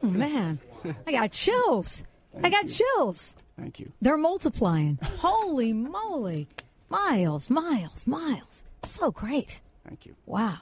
Oh, 0.04 0.08
man, 0.08 0.60
I 1.08 1.12
got 1.12 1.32
chills. 1.32 2.04
I 2.44 2.50
got 2.50 2.68
chills. 2.68 3.36
Thank 3.58 3.80
you. 3.80 3.92
They're 4.02 4.18
multiplying. 4.18 5.00
Holy 5.20 5.74
moly. 5.74 6.48
Myles, 6.90 7.50
Myles, 7.50 8.06
Myles. 8.06 8.64
So 8.84 9.12
great. 9.12 9.62
Thank 9.88 10.06
you. 10.06 10.16
Wow. 10.26 10.60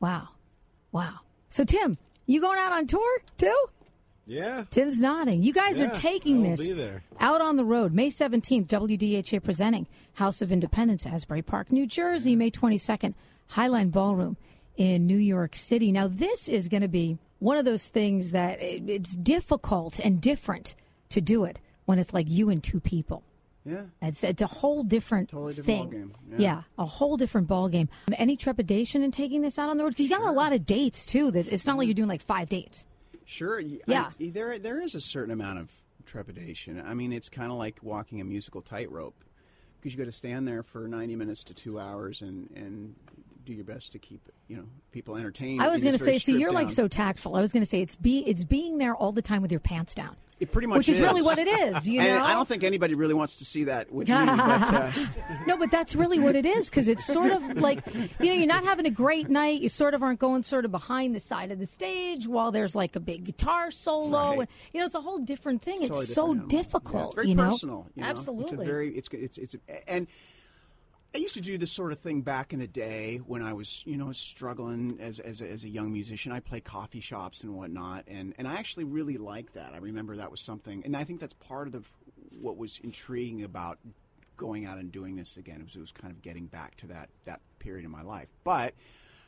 Wow. 0.00 0.28
Wow. 0.90 1.20
So, 1.48 1.64
Tim, 1.64 1.98
you 2.26 2.40
going 2.40 2.58
out 2.58 2.72
on 2.72 2.86
tour 2.86 3.22
too? 3.38 3.56
Yeah. 4.26 4.64
Tim's 4.70 5.00
nodding. 5.00 5.42
You 5.42 5.52
guys 5.52 5.78
Yeah, 5.78 5.86
are 5.86 5.94
taking 5.94 6.42
this 6.42 6.68
out 7.18 7.40
on 7.40 7.56
the 7.56 7.64
road. 7.64 7.92
May 7.92 8.08
17th, 8.08 8.66
WDHA 8.66 9.42
presenting 9.42 9.86
House 10.14 10.40
of 10.42 10.52
Independence, 10.52 11.06
Asbury 11.06 11.42
Park, 11.42 11.72
New 11.72 11.86
Jersey, 11.86 12.36
May 12.36 12.50
22nd, 12.50 13.14
Highline 13.52 13.90
Ballroom 13.90 14.36
in 14.76 15.06
New 15.06 15.16
York 15.18 15.54
City. 15.56 15.92
Now, 15.92 16.08
this 16.08 16.48
is 16.48 16.68
going 16.68 16.82
to 16.82 16.88
be 16.88 17.18
one 17.38 17.56
of 17.56 17.64
those 17.64 17.88
things 17.88 18.32
that 18.32 18.60
it, 18.62 18.88
it's 18.88 19.14
difficult 19.16 19.98
and 19.98 20.20
different 20.20 20.74
to 21.10 21.20
do 21.20 21.44
it 21.44 21.58
when 21.84 21.98
it's 21.98 22.12
like 22.14 22.26
you 22.30 22.48
and 22.50 22.62
two 22.62 22.80
people. 22.80 23.22
Yeah. 23.64 23.82
It's, 24.00 24.24
it's 24.24 24.42
a 24.42 24.46
whole 24.46 24.82
different 24.82 25.28
Totally 25.28 25.54
different 25.54 25.90
thing. 25.90 26.14
Yeah. 26.30 26.36
yeah. 26.38 26.62
a 26.78 26.84
whole 26.84 27.16
different 27.16 27.46
ball 27.46 27.68
game. 27.68 27.88
Any 28.18 28.36
trepidation 28.36 29.02
in 29.02 29.12
taking 29.12 29.42
this 29.42 29.58
out 29.58 29.68
on 29.68 29.76
the 29.76 29.84
road? 29.84 29.96
'Cause 29.96 30.00
you 30.04 30.08
got 30.08 30.22
a 30.22 30.32
lot 30.32 30.52
of 30.52 30.66
dates 30.66 31.06
too. 31.06 31.30
It's 31.34 31.66
not 31.66 31.76
like 31.78 31.86
you're 31.86 31.94
doing 31.94 32.08
like 32.08 32.22
five 32.22 32.48
dates. 32.48 32.86
Sure. 33.24 33.60
Yeah. 33.60 34.10
I- 34.20 34.30
there, 34.32 34.58
there 34.58 34.80
is 34.80 34.94
a 34.96 35.00
certain 35.00 35.32
amount 35.32 35.58
of 35.60 35.70
trepidation. 36.06 36.80
I 36.84 36.94
mean, 36.94 37.12
it's 37.12 37.28
kind 37.28 37.52
of 37.52 37.58
like 37.58 37.78
walking 37.82 38.20
a 38.20 38.24
musical 38.24 38.62
tightrope 38.62 39.14
because 39.80 39.92
you 39.92 39.98
got 39.98 40.10
to 40.10 40.16
stand 40.16 40.46
there 40.48 40.62
for 40.62 40.88
90 40.88 41.14
minutes 41.16 41.44
to 41.44 41.54
two 41.54 41.78
hours 41.78 42.20
and, 42.22 42.50
and 42.56 42.94
do 43.44 43.52
your 43.52 43.64
best 43.64 43.92
to 43.92 43.98
keep 43.98 44.28
you 44.48 44.56
know 44.56 44.64
people 44.92 45.16
entertained. 45.16 45.62
I 45.62 45.68
was 45.68 45.82
going 45.82 45.92
to 45.92 45.98
say, 45.98 46.14
see, 46.14 46.18
stripped 46.18 46.40
you're 46.40 46.52
like 46.52 46.70
so 46.70 46.88
tactful. 46.88 47.36
I 47.36 47.40
was 47.40 47.52
going 47.52 47.62
to 47.62 47.68
say 47.68 47.80
it's 47.80 47.96
be 47.96 48.18
it's 48.20 48.44
being 48.44 48.78
there 48.78 48.94
all 48.94 49.12
the 49.12 49.22
time 49.22 49.42
with 49.42 49.50
your 49.50 49.60
pants 49.60 49.94
down, 49.94 50.16
It 50.40 50.52
pretty 50.52 50.66
much 50.66 50.78
which 50.78 50.88
is, 50.88 51.00
really 51.00 51.22
what 51.22 51.38
it 51.38 51.48
is. 51.48 51.86
You 51.86 52.00
know, 52.02 52.22
I 52.22 52.32
don't 52.34 52.46
think 52.46 52.64
anybody 52.64 52.94
really 52.94 53.14
wants 53.14 53.36
to 53.36 53.44
see 53.44 53.64
that 53.64 53.92
with 53.92 54.08
me. 54.08 54.14
but, 54.14 54.74
uh, 54.74 54.92
no, 55.46 55.56
but 55.56 55.70
that's 55.70 55.94
really 55.94 56.18
what 56.18 56.36
it 56.36 56.46
is 56.46 56.68
because 56.68 56.88
it's 56.88 57.04
sort 57.04 57.32
of 57.32 57.56
like 57.56 57.84
you 57.94 58.26
know 58.26 58.32
you're 58.32 58.46
not 58.46 58.64
having 58.64 58.86
a 58.86 58.90
great 58.90 59.28
night. 59.28 59.60
You 59.60 59.68
sort 59.68 59.94
of 59.94 60.02
aren't 60.02 60.18
going 60.18 60.42
sort 60.42 60.64
of 60.64 60.70
behind 60.70 61.14
the 61.14 61.20
side 61.20 61.50
of 61.50 61.58
the 61.58 61.66
stage 61.66 62.26
while 62.26 62.52
there's 62.52 62.74
like 62.74 62.96
a 62.96 63.00
big 63.00 63.24
guitar 63.24 63.70
solo. 63.70 64.30
Right. 64.30 64.38
And, 64.40 64.48
you 64.72 64.80
know, 64.80 64.86
it's 64.86 64.94
a 64.94 65.00
whole 65.00 65.18
different 65.18 65.62
thing. 65.62 65.82
It's, 65.82 65.88
totally 65.88 66.06
so 66.06 66.34
different 66.34 66.36
animal. 66.36 66.48
Yeah, 66.50 66.62
difficult. 66.62 67.06
it's 67.06 67.14
very 67.14 67.28
you 67.28 67.34
know, 67.34 67.50
personal. 67.50 67.86
You 67.94 68.02
know? 68.02 68.08
absolutely. 68.08 68.58
It's 68.58 68.70
very 68.70 68.96
it's 68.96 69.08
it's 69.12 69.38
it's 69.38 69.56
and. 69.88 70.06
I 71.14 71.18
used 71.18 71.34
to 71.34 71.42
do 71.42 71.58
this 71.58 71.70
sort 71.70 71.92
of 71.92 71.98
thing 71.98 72.22
back 72.22 72.54
in 72.54 72.58
the 72.58 72.66
day 72.66 73.18
when 73.18 73.42
I 73.42 73.52
was, 73.52 73.82
you 73.86 73.98
know, 73.98 74.12
struggling 74.12 74.98
as, 74.98 75.18
as, 75.18 75.42
a, 75.42 75.50
as 75.50 75.64
a 75.64 75.68
young 75.68 75.92
musician. 75.92 76.32
I 76.32 76.40
play 76.40 76.60
coffee 76.60 77.00
shops 77.00 77.42
and 77.42 77.54
whatnot, 77.54 78.04
and, 78.08 78.32
and 78.38 78.48
I 78.48 78.54
actually 78.54 78.84
really 78.84 79.18
liked 79.18 79.54
that. 79.54 79.74
I 79.74 79.78
remember 79.78 80.16
that 80.16 80.30
was 80.30 80.40
something, 80.40 80.82
and 80.86 80.96
I 80.96 81.04
think 81.04 81.20
that's 81.20 81.34
part 81.34 81.66
of 81.66 81.72
the, 81.74 81.82
what 82.40 82.56
was 82.56 82.80
intriguing 82.82 83.44
about 83.44 83.78
going 84.38 84.64
out 84.64 84.78
and 84.78 84.90
doing 84.90 85.16
this 85.16 85.36
again. 85.36 85.60
It 85.60 85.64
was, 85.64 85.76
it 85.76 85.80
was 85.80 85.92
kind 85.92 86.12
of 86.12 86.22
getting 86.22 86.46
back 86.46 86.76
to 86.76 86.86
that 86.88 87.10
that 87.26 87.40
period 87.58 87.84
in 87.84 87.90
my 87.90 88.02
life. 88.02 88.28
But 88.42 88.72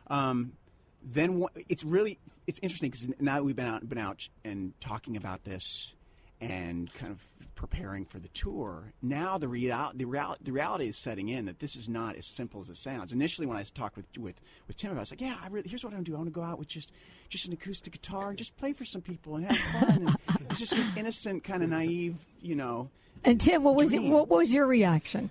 um, 0.06 0.54
then 1.02 1.44
it's 1.68 1.84
really 1.84 2.18
it's 2.46 2.58
interesting 2.60 2.90
because 2.90 3.08
now 3.20 3.36
that 3.36 3.44
we've 3.44 3.54
been 3.54 3.66
out 3.66 3.86
been 3.88 3.98
out 3.98 4.26
and 4.44 4.72
talking 4.80 5.16
about 5.16 5.44
this 5.44 5.92
and 6.40 6.92
kind 6.94 7.12
of 7.12 7.20
preparing 7.54 8.04
for 8.04 8.18
the 8.18 8.28
tour. 8.28 8.92
Now 9.00 9.38
the 9.38 9.48
real 9.48 9.90
the 9.94 10.04
real 10.04 10.36
the 10.40 10.52
reality 10.52 10.88
is 10.88 10.96
setting 10.98 11.28
in 11.28 11.44
that 11.46 11.60
this 11.60 11.76
is 11.76 11.88
not 11.88 12.16
as 12.16 12.26
simple 12.26 12.60
as 12.60 12.68
it 12.68 12.76
sounds. 12.76 13.12
Initially, 13.12 13.46
when 13.46 13.56
I 13.56 13.62
talked 13.62 13.96
with 13.96 14.06
with 14.18 14.40
with 14.66 14.76
Tim 14.76 14.90
about, 14.90 14.98
it, 14.98 15.00
I 15.00 15.02
was 15.02 15.10
like, 15.12 15.20
"Yeah, 15.20 15.36
I 15.42 15.46
really, 15.48 15.68
here's 15.68 15.84
what 15.84 15.90
I'm 15.90 15.98
gonna 15.98 16.04
do. 16.04 16.14
I 16.14 16.18
want 16.18 16.28
to 16.28 16.32
go 16.32 16.42
out 16.42 16.58
with 16.58 16.68
just 16.68 16.92
just 17.28 17.46
an 17.46 17.52
acoustic 17.52 17.92
guitar 17.92 18.28
and 18.30 18.38
just 18.38 18.56
play 18.56 18.72
for 18.72 18.84
some 18.84 19.00
people 19.02 19.36
and 19.36 19.46
have 19.46 19.80
fun." 19.88 20.16
And 20.28 20.46
it's 20.50 20.58
just 20.58 20.74
this 20.76 20.90
innocent, 20.96 21.44
kind 21.44 21.62
of 21.62 21.70
naive, 21.70 22.16
you 22.42 22.54
know. 22.56 22.90
and 23.24 23.40
Tim, 23.40 23.62
what 23.62 23.76
was 23.76 23.92
dream. 23.92 24.10
what 24.10 24.28
was 24.28 24.52
your 24.52 24.66
reaction? 24.66 25.30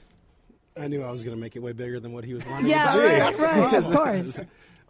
I 0.76 0.88
knew 0.88 1.04
I 1.04 1.12
was 1.12 1.24
going 1.24 1.36
to 1.36 1.40
make 1.40 1.56
it 1.56 1.60
way 1.60 1.72
bigger 1.74 2.00
than 2.00 2.14
what 2.14 2.24
he 2.24 2.34
was 2.34 2.44
wanting 2.48 2.72
Yeah, 2.72 2.94
to 2.94 3.00
do. 3.02 3.08
right, 3.08 3.38
right, 3.38 3.74
of 3.76 3.84
course. 3.94 4.38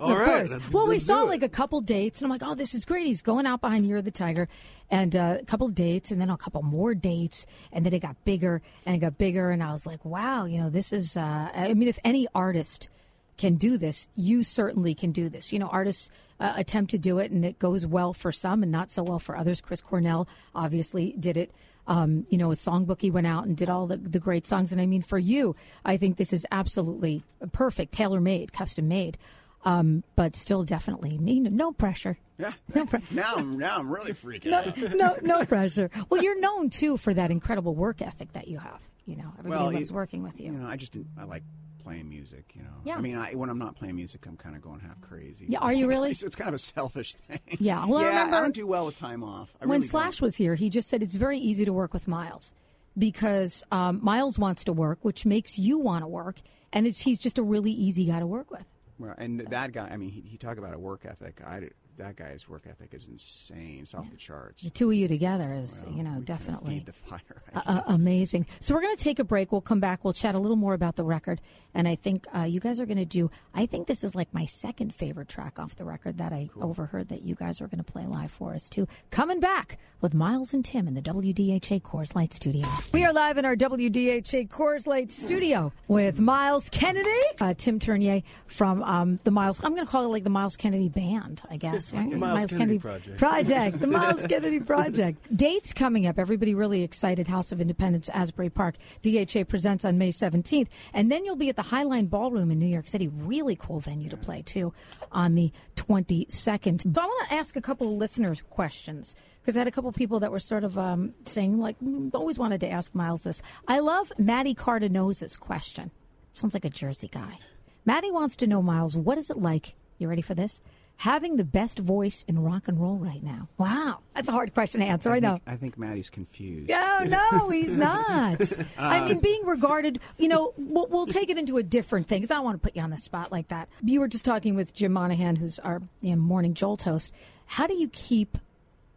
All 0.03 0.11
of 0.11 0.19
right, 0.19 0.39
course. 0.39 0.51
let's- 0.51 0.71
well, 0.71 0.87
we 0.87 0.99
saw 0.99 1.21
like 1.23 1.43
a 1.43 1.49
couple 1.49 1.81
dates, 1.81 2.19
and 2.21 2.25
I'm 2.25 2.31
like, 2.31 2.43
oh, 2.43 2.55
this 2.55 2.73
is 2.73 2.85
great. 2.85 3.07
He's 3.07 3.21
going 3.21 3.45
out 3.45 3.61
behind 3.61 3.85
Year 3.85 3.97
of 3.97 4.05
the 4.05 4.11
Tiger, 4.11 4.47
and 4.89 5.15
uh, 5.15 5.37
a 5.41 5.45
couple 5.45 5.67
dates, 5.69 6.11
and 6.11 6.19
then 6.21 6.29
a 6.29 6.37
couple 6.37 6.61
more 6.61 6.93
dates, 6.93 7.45
and 7.71 7.85
then 7.85 7.93
it 7.93 7.99
got 7.99 8.23
bigger 8.25 8.61
and 8.85 8.95
it 8.95 8.99
got 8.99 9.17
bigger, 9.17 9.51
and 9.51 9.63
I 9.63 9.71
was 9.71 9.85
like, 9.85 10.03
wow, 10.05 10.45
you 10.45 10.59
know, 10.59 10.69
this 10.69 10.93
is. 10.93 11.17
Uh, 11.17 11.49
I 11.53 11.73
mean, 11.73 11.87
if 11.87 11.99
any 12.03 12.27
artist 12.35 12.89
can 13.37 13.55
do 13.55 13.77
this, 13.77 14.07
you 14.15 14.43
certainly 14.43 14.93
can 14.93 15.11
do 15.11 15.27
this. 15.29 15.51
You 15.51 15.57
know, 15.59 15.67
artists 15.67 16.09
uh, 16.39 16.53
attempt 16.55 16.91
to 16.91 16.97
do 16.99 17.17
it, 17.19 17.31
and 17.31 17.43
it 17.43 17.57
goes 17.57 17.85
well 17.85 18.13
for 18.13 18.31
some 18.31 18.61
and 18.61 18.71
not 18.71 18.91
so 18.91 19.01
well 19.01 19.19
for 19.19 19.35
others. 19.35 19.59
Chris 19.61 19.81
Cornell 19.81 20.27
obviously 20.53 21.15
did 21.19 21.37
it. 21.37 21.51
Um, 21.85 22.25
you 22.29 22.37
know, 22.37 22.49
a 22.51 22.55
songbook, 22.55 23.01
he 23.01 23.11
went 23.11 23.27
out 23.27 23.45
and 23.45 23.57
did 23.57 23.69
all 23.69 23.87
the, 23.87 23.97
the 23.97 24.19
great 24.19 24.47
songs. 24.47 24.71
And 24.71 24.79
I 24.79 24.85
mean, 24.85 25.01
for 25.01 25.19
you, 25.19 25.53
I 25.83 25.97
think 25.97 26.15
this 26.15 26.31
is 26.31 26.45
absolutely 26.49 27.23
perfect, 27.51 27.91
tailor 27.91 28.21
made, 28.21 28.53
custom 28.53 28.87
made. 28.87 29.17
Um, 29.65 30.03
but 30.15 30.35
still, 30.35 30.63
definitely, 30.63 31.17
know, 31.17 31.49
no 31.49 31.71
pressure. 31.71 32.17
Yeah. 32.37 32.53
No, 32.75 32.85
pre- 32.85 32.99
Now, 33.11 33.35
I'm 33.37 33.57
now 33.57 33.77
I'm 33.77 33.89
really 33.91 34.11
freaking 34.13 34.45
no, 34.47 34.57
out. 34.59 34.77
no, 34.95 35.17
no 35.39 35.45
pressure. 35.45 35.89
Well, 36.09 36.21
you're 36.21 36.39
known 36.39 36.69
too 36.69 36.97
for 36.97 37.13
that 37.13 37.31
incredible 37.31 37.73
work 37.75 38.01
ethic 38.01 38.33
that 38.33 38.47
you 38.47 38.57
have. 38.59 38.81
You 39.05 39.15
know, 39.17 39.31
everybody 39.39 39.63
Well, 39.63 39.73
loves 39.73 39.91
working 39.91 40.23
with 40.23 40.39
you. 40.39 40.47
You 40.51 40.57
know, 40.59 40.67
I 40.67 40.75
just 40.75 40.95
I 41.19 41.23
like 41.25 41.43
playing 41.83 42.07
music. 42.09 42.45
You 42.55 42.63
know, 42.63 42.69
Yeah. 42.85 42.95
I 42.95 43.01
mean, 43.01 43.17
I, 43.17 43.33
when 43.35 43.49
I'm 43.49 43.59
not 43.59 43.75
playing 43.75 43.95
music, 43.95 44.25
I'm 44.25 44.37
kind 44.37 44.55
of 44.55 44.61
going 44.61 44.79
half 44.79 44.99
crazy. 45.01 45.45
Yeah, 45.49 45.59
are 45.59 45.73
you 45.73 45.87
really? 45.87 46.13
so 46.15 46.25
it's 46.25 46.35
kind 46.35 46.47
of 46.49 46.55
a 46.55 46.59
selfish 46.59 47.13
thing. 47.27 47.39
Yeah, 47.59 47.85
well, 47.85 47.99
I 47.99 48.03
yeah. 48.03 48.07
remember- 48.25 48.41
don't 48.41 48.55
do 48.55 48.65
well 48.67 48.85
with 48.85 48.97
time 48.97 49.23
off. 49.23 49.53
I 49.61 49.65
when 49.65 49.79
really 49.79 49.87
Slash 49.87 50.17
don't. 50.19 50.25
was 50.27 50.35
here, 50.37 50.55
he 50.55 50.69
just 50.69 50.89
said 50.89 51.03
it's 51.03 51.15
very 51.15 51.37
easy 51.39 51.65
to 51.65 51.73
work 51.73 51.93
with 51.93 52.07
Myles 52.07 52.53
because 52.97 53.63
um, 53.71 53.99
Myles 54.03 54.37
wants 54.39 54.63
to 54.65 54.73
work, 54.73 54.99
which 55.01 55.25
makes 55.25 55.57
you 55.57 55.77
want 55.79 56.03
to 56.03 56.07
work, 56.07 56.37
and 56.71 56.85
it's, 56.87 57.01
he's 57.01 57.19
just 57.19 57.37
a 57.37 57.43
really 57.43 57.71
easy 57.71 58.05
guy 58.05 58.19
to 58.19 58.27
work 58.27 58.51
with. 58.51 58.65
Well, 58.99 59.15
and 59.17 59.39
that 59.39 59.71
guy, 59.71 59.87
I 59.91 59.97
mean, 59.97 60.09
he, 60.09 60.21
he 60.21 60.37
talked 60.37 60.59
about 60.59 60.73
a 60.73 60.79
work 60.79 61.05
ethic. 61.05 61.41
I, 61.45 61.69
that 61.97 62.15
guy's 62.15 62.49
work 62.49 62.63
ethic 62.69 62.89
is 62.93 63.07
insane. 63.07 63.79
It's 63.83 63.93
off 63.93 64.09
the 64.09 64.17
charts. 64.17 64.61
The 64.63 64.69
two 64.69 64.89
of 64.89 64.95
you 64.95 65.07
together 65.07 65.53
is, 65.53 65.83
Well, 65.85 65.95
you 65.95 66.03
know, 66.03 66.19
definitely. 66.21 66.75
feed 66.79 66.85
the 66.87 66.93
fire. 66.93 67.19
Uh, 67.53 67.81
amazing. 67.87 68.47
So 68.59 68.73
we're 68.73 68.81
going 68.81 68.95
to 68.97 69.03
take 69.03 69.19
a 69.19 69.23
break. 69.23 69.51
We'll 69.51 69.61
come 69.61 69.79
back. 69.79 70.03
We'll 70.03 70.13
chat 70.13 70.33
a 70.35 70.39
little 70.39 70.57
more 70.57 70.73
about 70.73 70.95
the 70.95 71.03
record, 71.03 71.39
and 71.73 71.87
I 71.87 71.95
think 71.95 72.25
uh, 72.35 72.43
you 72.43 72.59
guys 72.59 72.79
are 72.79 72.85
going 72.85 72.97
to 72.97 73.05
do. 73.05 73.29
I 73.53 73.65
think 73.67 73.87
this 73.87 74.03
is 74.03 74.15
like 74.15 74.33
my 74.33 74.45
second 74.45 74.93
favorite 74.95 75.27
track 75.29 75.59
off 75.59 75.75
the 75.75 75.85
record 75.85 76.17
that 76.17 76.33
I 76.33 76.49
overheard 76.59 77.09
that 77.09 77.21
you 77.21 77.35
guys 77.35 77.61
are 77.61 77.67
going 77.67 77.83
to 77.83 77.91
play 77.91 78.05
live 78.07 78.31
for 78.31 78.53
us 78.53 78.69
too. 78.69 78.87
Coming 79.11 79.39
back 79.39 79.77
with 80.01 80.13
Myles 80.13 80.53
and 80.53 80.65
Tim 80.65 80.87
in 80.87 80.95
the 80.95 81.01
WDHA 81.01 81.81
Coors 81.83 82.15
Light 82.15 82.33
Studio. 82.33 82.67
We 82.91 83.05
are 83.05 83.13
live 83.13 83.37
in 83.37 83.45
our 83.45 83.55
WDHA 83.55 84.49
Coors 84.49 84.87
Light 84.87 85.11
Studio 85.11 85.71
with 85.87 86.19
Myles 86.19 86.69
Kennedy, 86.69 87.09
uh, 87.39 87.53
Tim 87.55 87.79
Tournier 87.79 88.21
from 88.47 88.81
um, 88.83 89.19
the 89.23 89.31
Myles. 89.31 89.63
I'm 89.63 89.73
going 89.75 89.85
to 89.85 89.91
call 89.91 90.05
it 90.05 90.09
like 90.09 90.23
the 90.23 90.29
Myles 90.29 90.55
Kennedy 90.57 90.89
Band, 90.89 91.41
I 91.49 91.57
guess. 91.57 91.82
Right? 91.91 92.07
Myles 92.11 92.51
Kennedy 92.51 92.77
Project. 92.77 93.17
Project, 93.17 93.79
the 93.79 93.87
Myles 93.87 94.27
Kennedy 94.29 94.59
Project. 94.59 95.35
Dates 95.35 95.73
coming 95.73 96.05
up. 96.05 96.19
Everybody 96.19 96.53
really 96.53 96.83
excited. 96.83 97.27
House 97.27 97.51
of 97.51 97.59
Independence, 97.59 98.09
Asbury 98.09 98.51
Park. 98.51 98.75
DHA 99.01 99.45
presents 99.45 99.83
on 99.83 99.97
May 99.97 100.09
17th. 100.09 100.67
And 100.93 101.11
then 101.11 101.25
you'll 101.25 101.35
be 101.35 101.49
at 101.49 101.55
the 101.55 101.63
Highline 101.63 102.09
Ballroom 102.09 102.51
in 102.51 102.59
New 102.59 102.67
York 102.67 102.87
City. 102.87 103.07
Really 103.07 103.55
cool 103.55 103.79
venue 103.79 104.09
to 104.09 104.17
play, 104.17 104.43
too, 104.43 104.71
on 105.11 105.33
the 105.33 105.51
22nd. 105.75 106.93
So 106.93 107.01
I 107.01 107.05
want 107.05 107.29
to 107.29 107.33
ask 107.35 107.55
a 107.55 107.61
couple 107.61 107.91
of 107.91 107.97
listeners 107.97 108.41
questions 108.49 109.15
because 109.41 109.57
I 109.57 109.59
had 109.61 109.67
a 109.67 109.71
couple 109.71 109.89
of 109.89 109.95
people 109.95 110.19
that 110.21 110.31
were 110.31 110.39
sort 110.39 110.63
of 110.63 110.77
um, 110.77 111.13
saying, 111.25 111.59
like, 111.59 111.79
"Mm, 111.79 112.13
always 112.13 112.39
wanted 112.39 112.61
to 112.61 112.69
ask 112.69 112.93
Myles 112.95 113.23
this. 113.23 113.41
I 113.67 113.79
love 113.79 114.11
Maddie 114.17 114.55
Cardinosa's 114.55 115.35
question. 115.37 115.91
Sounds 116.31 116.53
like 116.53 116.65
a 116.65 116.69
Jersey 116.69 117.09
guy. 117.11 117.39
Maddie 117.85 118.11
wants 118.11 118.35
to 118.37 118.47
know, 118.47 118.61
Myles, 118.61 118.95
what 118.95 119.17
is 119.17 119.29
it 119.29 119.37
like? 119.37 119.75
You 119.97 120.07
ready 120.07 120.21
for 120.21 120.33
this? 120.33 120.61
Having 120.97 121.35
the 121.35 121.43
best 121.43 121.79
voice 121.79 122.23
in 122.27 122.39
rock 122.39 122.67
and 122.67 122.79
roll 122.79 122.97
right 122.97 123.21
now. 123.21 123.49
Wow. 123.57 123.99
That's 124.15 124.29
a 124.29 124.31
hard 124.31 124.53
question 124.53 124.79
to 124.79 124.87
answer. 124.87 125.11
I, 125.11 125.19
know. 125.19 125.31
think, 125.31 125.41
I 125.47 125.55
think 125.57 125.77
Maddie's 125.77 126.09
confused. 126.09 126.69
No, 126.69 127.03
no, 127.03 127.49
he's 127.49 127.77
not. 127.77 128.41
I 128.77 129.05
mean, 129.05 129.19
being 129.19 129.45
regarded, 129.45 129.99
you 130.17 130.29
know, 130.29 130.53
we'll, 130.57 130.87
we'll 130.87 131.07
take 131.07 131.29
it 131.29 131.37
into 131.37 131.57
a 131.57 131.63
different 131.63 132.07
thing 132.07 132.21
because 132.21 132.31
I 132.31 132.35
don't 132.35 132.45
want 132.45 132.61
to 132.61 132.65
put 132.65 132.75
you 132.75 132.81
on 132.81 132.89
the 132.89 132.97
spot 132.97 133.31
like 133.31 133.49
that. 133.49 133.67
You 133.83 133.99
were 133.99 134.07
just 134.07 134.23
talking 134.23 134.55
with 134.55 134.73
Jim 134.73 134.93
Monahan, 134.93 135.35
who's 135.35 135.59
our 135.59 135.81
you 136.01 136.11
know, 136.11 136.21
morning 136.21 136.53
Jolt 136.53 136.83
host. 136.83 137.11
How 137.47 137.67
do 137.67 137.73
you 137.73 137.89
keep 137.89 138.37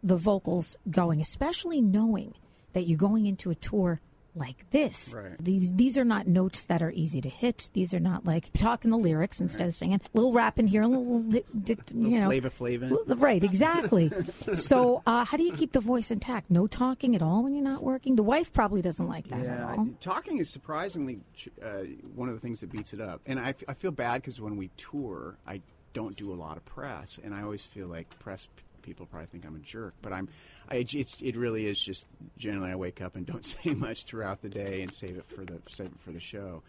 the 0.01 0.15
vocals 0.15 0.77
going, 0.89 1.19
especially 1.19 1.81
knowing 1.81 2.33
that 2.73 2.87
you're 2.87 2.97
going 2.97 3.25
into 3.25 3.49
a 3.49 3.55
tour 3.55 3.99
like 4.37 4.69
this? 4.71 5.13
Right. 5.15 5.35
These 5.43 5.73
these 5.73 5.97
are 5.97 6.03
not 6.05 6.27
notes 6.27 6.65
that 6.67 6.81
are 6.81 6.91
easy 6.91 7.21
to 7.21 7.29
hit. 7.29 7.69
These 7.73 7.93
are 7.93 7.99
not 7.99 8.25
like 8.25 8.51
talking 8.53 8.91
the 8.91 8.97
lyrics 8.97 9.39
instead 9.41 9.67
of 9.67 9.73
singing. 9.73 9.95
A 10.01 10.17
little 10.17 10.33
rap 10.33 10.59
in 10.59 10.67
here, 10.67 10.83
a 10.83 10.87
little, 10.87 11.21
li- 11.23 11.43
di- 11.63 11.77
you 11.93 12.19
know, 12.19 12.27
Flava 12.27 12.49
Flavin. 12.49 12.97
Right, 13.07 13.43
exactly. 13.43 14.11
so, 14.53 15.01
uh, 15.05 15.25
how 15.25 15.37
do 15.37 15.43
you 15.43 15.53
keep 15.53 15.71
the 15.73 15.79
voice 15.81 16.11
intact? 16.11 16.49
No 16.49 16.67
talking 16.67 17.15
at 17.15 17.21
all 17.21 17.43
when 17.43 17.53
you're 17.53 17.63
not 17.63 17.83
working. 17.83 18.15
The 18.15 18.23
wife 18.23 18.51
probably 18.53 18.81
doesn't 18.81 19.07
like 19.07 19.27
that 19.29 19.39
at 19.39 19.45
Yeah, 19.45 19.75
all. 19.77 19.89
talking 19.99 20.37
is 20.37 20.49
surprisingly 20.49 21.19
uh, 21.63 21.79
one 22.15 22.29
of 22.29 22.35
the 22.35 22.41
things 22.41 22.61
that 22.61 22.71
beats 22.71 22.93
it 22.93 23.01
up. 23.01 23.21
And 23.25 23.39
I, 23.39 23.49
f- 23.49 23.63
I 23.67 23.73
feel 23.73 23.91
bad 23.91 24.21
because 24.21 24.39
when 24.41 24.57
we 24.57 24.69
tour, 24.77 25.37
I 25.47 25.61
don't 25.93 26.15
do 26.15 26.31
a 26.31 26.35
lot 26.35 26.57
of 26.57 26.65
press, 26.65 27.19
and 27.23 27.33
I 27.33 27.41
always 27.41 27.63
feel 27.63 27.87
like 27.87 28.07
press 28.19 28.47
people 28.87 29.05
probably 29.05 29.27
think 29.27 29.45
I'm 29.45 29.55
a 29.55 29.59
jerk, 29.59 29.93
but 30.01 30.13
I'm. 30.13 30.29
I, 30.69 30.85
it's, 30.89 31.21
it 31.21 31.35
really 31.35 31.67
is 31.67 31.79
just 31.79 32.05
generally 32.37 32.71
I 32.71 32.75
wake 32.75 33.01
up 33.01 33.15
and 33.15 33.25
don't 33.25 33.45
say 33.63 33.73
much 33.73 34.05
throughout 34.05 34.41
the 34.41 34.49
day 34.49 34.81
and 34.81 34.91
save 34.91 35.17
it 35.17 35.25
for 35.27 35.43
the 35.43 35.61
save 35.67 35.87
it 35.87 35.99
for 35.99 36.11
the 36.11 36.19
show. 36.19 36.63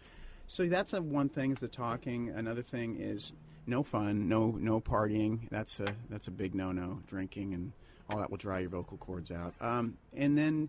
So 0.45 0.67
that's 0.67 0.93
a, 0.93 1.01
one 1.01 1.29
thing 1.29 1.51
is 1.51 1.59
the 1.59 1.67
talking. 1.67 2.29
Another 2.29 2.61
thing 2.61 2.97
is 2.99 3.31
no 3.65 3.83
fun, 3.83 4.27
no 4.27 4.51
no 4.51 4.81
partying. 4.81 5.49
That's 5.49 5.79
a 5.79 5.95
that's 6.09 6.27
a 6.27 6.31
big 6.31 6.53
no 6.53 6.71
no. 6.73 6.99
Drinking 7.07 7.53
and 7.53 7.71
all 8.09 8.19
that 8.19 8.29
will 8.29 8.37
dry 8.37 8.59
your 8.59 8.69
vocal 8.69 8.97
cords 8.97 9.31
out. 9.31 9.53
Um, 9.61 9.97
and 10.15 10.37
then 10.37 10.67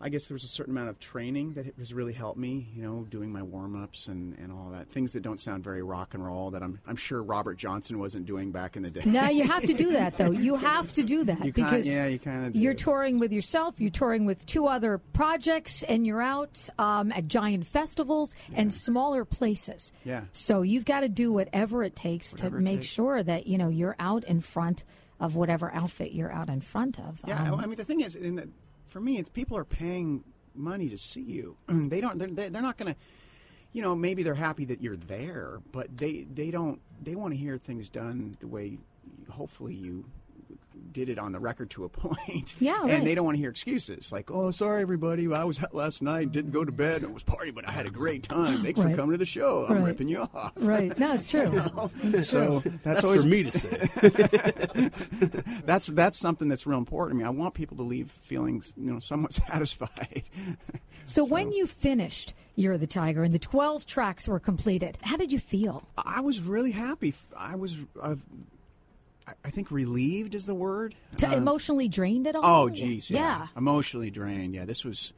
I 0.00 0.08
guess 0.10 0.26
there 0.28 0.34
was 0.34 0.44
a 0.44 0.48
certain 0.48 0.72
amount 0.76 0.90
of 0.90 0.98
training 0.98 1.54
that 1.54 1.66
has 1.78 1.94
really 1.94 2.12
helped 2.12 2.38
me, 2.38 2.68
you 2.74 2.82
know, 2.82 3.06
doing 3.08 3.30
my 3.32 3.42
warm 3.42 3.80
ups 3.82 4.06
and, 4.08 4.36
and 4.38 4.52
all 4.52 4.68
that. 4.72 4.88
Things 4.90 5.12
that 5.12 5.22
don't 5.22 5.40
sound 5.40 5.64
very 5.64 5.82
rock 5.82 6.14
and 6.14 6.24
roll 6.24 6.50
that 6.50 6.62
I'm, 6.62 6.78
I'm 6.86 6.96
sure 6.96 7.22
Robert 7.22 7.56
Johnson 7.56 7.98
wasn't 7.98 8.26
doing 8.26 8.50
back 8.50 8.76
in 8.76 8.82
the 8.82 8.90
day. 8.90 9.02
No, 9.06 9.28
you 9.30 9.44
have 9.44 9.62
to 9.64 9.72
do 9.72 9.92
that, 9.92 10.16
though. 10.18 10.30
You 10.44 10.56
have 10.56 10.92
to 10.94 11.02
do 11.04 11.24
that 11.24 11.42
You 11.44 11.52
because 11.52 11.86
yeah, 11.86 12.06
you 12.06 12.18
kinda 12.18 12.50
do. 12.50 12.58
you're 12.58 12.74
touring 12.74 13.18
with 13.18 13.32
yourself, 13.32 13.80
you're 13.80 13.90
touring 13.90 14.26
with 14.26 14.44
two 14.46 14.66
other 14.66 14.98
projects, 15.14 15.82
and 15.84 16.06
you're 16.06 16.20
out 16.22 16.68
um, 16.78 17.10
at 17.12 17.26
giant 17.28 17.66
festivals 17.66 18.34
and 18.52 18.74
smaller 18.74 19.24
places. 19.24 19.92
Yeah. 20.04 20.22
So 20.32 20.62
you've 20.62 20.84
got 20.84 21.00
to 21.00 21.08
do 21.08 21.32
whatever 21.32 21.82
it 21.82 21.96
takes 21.96 22.32
Whatever 22.32 22.58
to 22.58 22.62
make 22.62 22.80
takes. 22.80 22.88
sure 22.88 23.22
that, 23.22 23.46
you 23.46 23.56
know, 23.58 23.68
you're 23.68 23.96
out 23.98 24.24
in 24.24 24.40
front 24.40 24.84
of 25.20 25.36
whatever 25.36 25.72
outfit 25.72 26.12
you're 26.12 26.32
out 26.32 26.48
in 26.48 26.60
front 26.60 26.98
of. 26.98 27.20
Yeah, 27.26 27.52
Um, 27.52 27.60
I 27.60 27.66
mean 27.66 27.76
the 27.76 27.84
thing 27.84 28.00
is, 28.00 28.16
in 28.16 28.34
the, 28.34 28.48
for 28.94 29.00
me, 29.00 29.18
it's 29.18 29.28
people 29.28 29.56
are 29.56 29.64
paying 29.64 30.22
money 30.54 30.88
to 30.88 30.96
see 30.96 31.20
you. 31.20 31.56
they 31.68 32.00
don't. 32.00 32.16
They're, 32.16 32.48
they're 32.48 32.62
not 32.62 32.78
going 32.78 32.94
to. 32.94 33.00
You 33.72 33.82
know, 33.82 33.96
maybe 33.96 34.22
they're 34.22 34.34
happy 34.34 34.66
that 34.66 34.80
you're 34.80 34.96
there, 34.96 35.58
but 35.72 35.88
they 35.96 36.28
they 36.32 36.52
don't. 36.52 36.80
They 37.02 37.16
want 37.16 37.34
to 37.34 37.36
hear 37.36 37.58
things 37.58 37.88
done 37.88 38.36
the 38.38 38.46
way, 38.46 38.78
hopefully 39.28 39.74
you 39.74 40.04
did 40.94 41.10
it 41.10 41.18
on 41.18 41.32
the 41.32 41.38
record 41.38 41.68
to 41.70 41.84
a 41.84 41.88
point. 41.90 42.54
Yeah, 42.58 42.80
right. 42.80 42.90
And 42.92 43.06
they 43.06 43.14
don't 43.14 43.26
want 43.26 43.36
to 43.36 43.40
hear 43.40 43.50
excuses 43.50 44.10
like, 44.10 44.30
"Oh, 44.30 44.50
sorry, 44.50 44.80
everybody, 44.80 45.30
I 45.30 45.44
was 45.44 45.62
out 45.62 45.74
last 45.74 46.00
night, 46.00 46.32
didn't 46.32 46.52
go 46.52 46.64
to 46.64 46.72
bed, 46.72 47.02
and 47.02 47.12
was 47.12 47.22
party, 47.22 47.50
but 47.50 47.68
I 47.68 47.72
had 47.72 47.84
a 47.84 47.90
great 47.90 48.22
time. 48.22 48.62
Thanks 48.62 48.80
Right. 48.80 48.92
for 48.92 48.96
coming 48.96 49.12
to 49.12 49.18
the 49.18 49.26
show. 49.26 49.66
I'm 49.68 49.78
Right. 49.80 49.88
ripping 49.88 50.08
you 50.08 50.20
off." 50.34 50.52
Right. 50.56 50.98
No, 50.98 51.12
it's 51.14 51.28
true. 51.30 51.52
It's 52.04 52.30
So 52.30 52.60
true. 52.60 52.70
that's, 52.82 53.02
That's 53.02 53.04
always 53.04 53.22
for 53.22 53.28
me 53.28 53.42
to 53.42 53.50
say. 53.50 54.90
that's 55.66 55.88
that's 55.88 56.18
something 56.18 56.48
that's 56.48 56.66
real 56.66 56.78
important. 56.78 57.16
I 57.16 57.18
mean, 57.18 57.26
I 57.26 57.30
want 57.38 57.54
people 57.54 57.76
to 57.78 57.82
leave 57.82 58.10
feeling 58.10 58.62
you 58.76 58.92
know 58.92 59.00
somewhat 59.00 59.34
satisfied. 59.34 60.22
So, 61.06 61.24
when 61.24 61.52
you 61.52 61.66
finished 61.66 62.32
You're 62.56 62.78
the 62.78 62.86
Tiger 62.86 63.24
and 63.24 63.34
the 63.34 63.38
12 63.38 63.84
tracks 63.84 64.26
were 64.28 64.38
completed, 64.40 64.96
how 65.02 65.16
did 65.16 65.32
you 65.32 65.38
feel? 65.38 65.82
I 65.98 66.20
was 66.20 66.40
really 66.40 66.70
happy. 66.70 67.12
I 67.36 67.56
was, 67.56 67.76
uh, 68.00 68.14
I- 69.44 69.50
think, 69.50 69.70
relieved 69.70 70.34
is 70.34 70.44
the 70.46 70.54
word. 70.54 70.94
T- 71.16 71.26
Uh, 71.26 71.36
emotionally 71.36 71.88
drained 71.88 72.26
at 72.26 72.36
all? 72.36 72.64
oh, 72.64 72.68
geez, 72.68 73.10
yeah. 73.10 73.18
Yeah. 73.40 73.46
emotionally 73.56 74.10
drained. 74.10 74.54
Yeah, 74.54 74.64
this 74.64 74.84
was. 74.84 75.12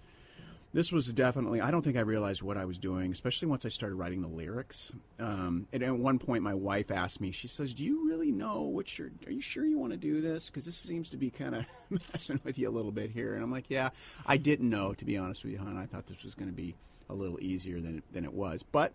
This 0.72 0.92
was 0.92 1.10
definitely. 1.10 1.62
I 1.62 1.70
don't 1.70 1.80
think 1.82 1.96
I 1.96 2.00
realized 2.00 2.42
what 2.42 2.58
I 2.58 2.66
was 2.66 2.76
doing, 2.78 3.10
especially 3.10 3.48
once 3.48 3.64
I 3.64 3.70
started 3.70 3.94
writing 3.96 4.20
the 4.20 4.28
lyrics. 4.28 4.92
Um, 5.18 5.66
and 5.72 5.82
at 5.82 5.96
one 5.96 6.18
point, 6.18 6.42
my 6.42 6.52
wife 6.52 6.90
asked 6.90 7.18
me. 7.18 7.30
She 7.32 7.48
says, 7.48 7.72
"Do 7.72 7.82
you 7.82 8.06
really 8.06 8.30
know 8.30 8.62
what 8.62 8.98
you're? 8.98 9.10
Are 9.26 9.32
you 9.32 9.40
sure 9.40 9.64
you 9.64 9.78
want 9.78 9.92
to 9.92 9.96
do 9.96 10.20
this? 10.20 10.46
Because 10.46 10.66
this 10.66 10.76
seems 10.76 11.08
to 11.10 11.16
be 11.16 11.30
kind 11.30 11.54
of 11.54 11.64
messing 12.12 12.40
with 12.44 12.58
you 12.58 12.68
a 12.68 12.74
little 12.74 12.92
bit 12.92 13.10
here." 13.10 13.32
And 13.34 13.42
I'm 13.42 13.50
like, 13.50 13.66
"Yeah, 13.70 13.88
I 14.26 14.36
didn't 14.36 14.68
know, 14.68 14.92
to 14.92 15.04
be 15.06 15.16
honest 15.16 15.44
with 15.44 15.54
you, 15.54 15.58
hon. 15.60 15.78
I 15.78 15.86
thought 15.86 16.06
this 16.08 16.22
was 16.22 16.34
going 16.34 16.50
to 16.50 16.56
be 16.56 16.74
a 17.08 17.14
little 17.14 17.40
easier 17.40 17.80
than 17.80 17.98
it, 17.98 18.04
than 18.12 18.24
it 18.24 18.34
was." 18.34 18.62
But 18.62 18.92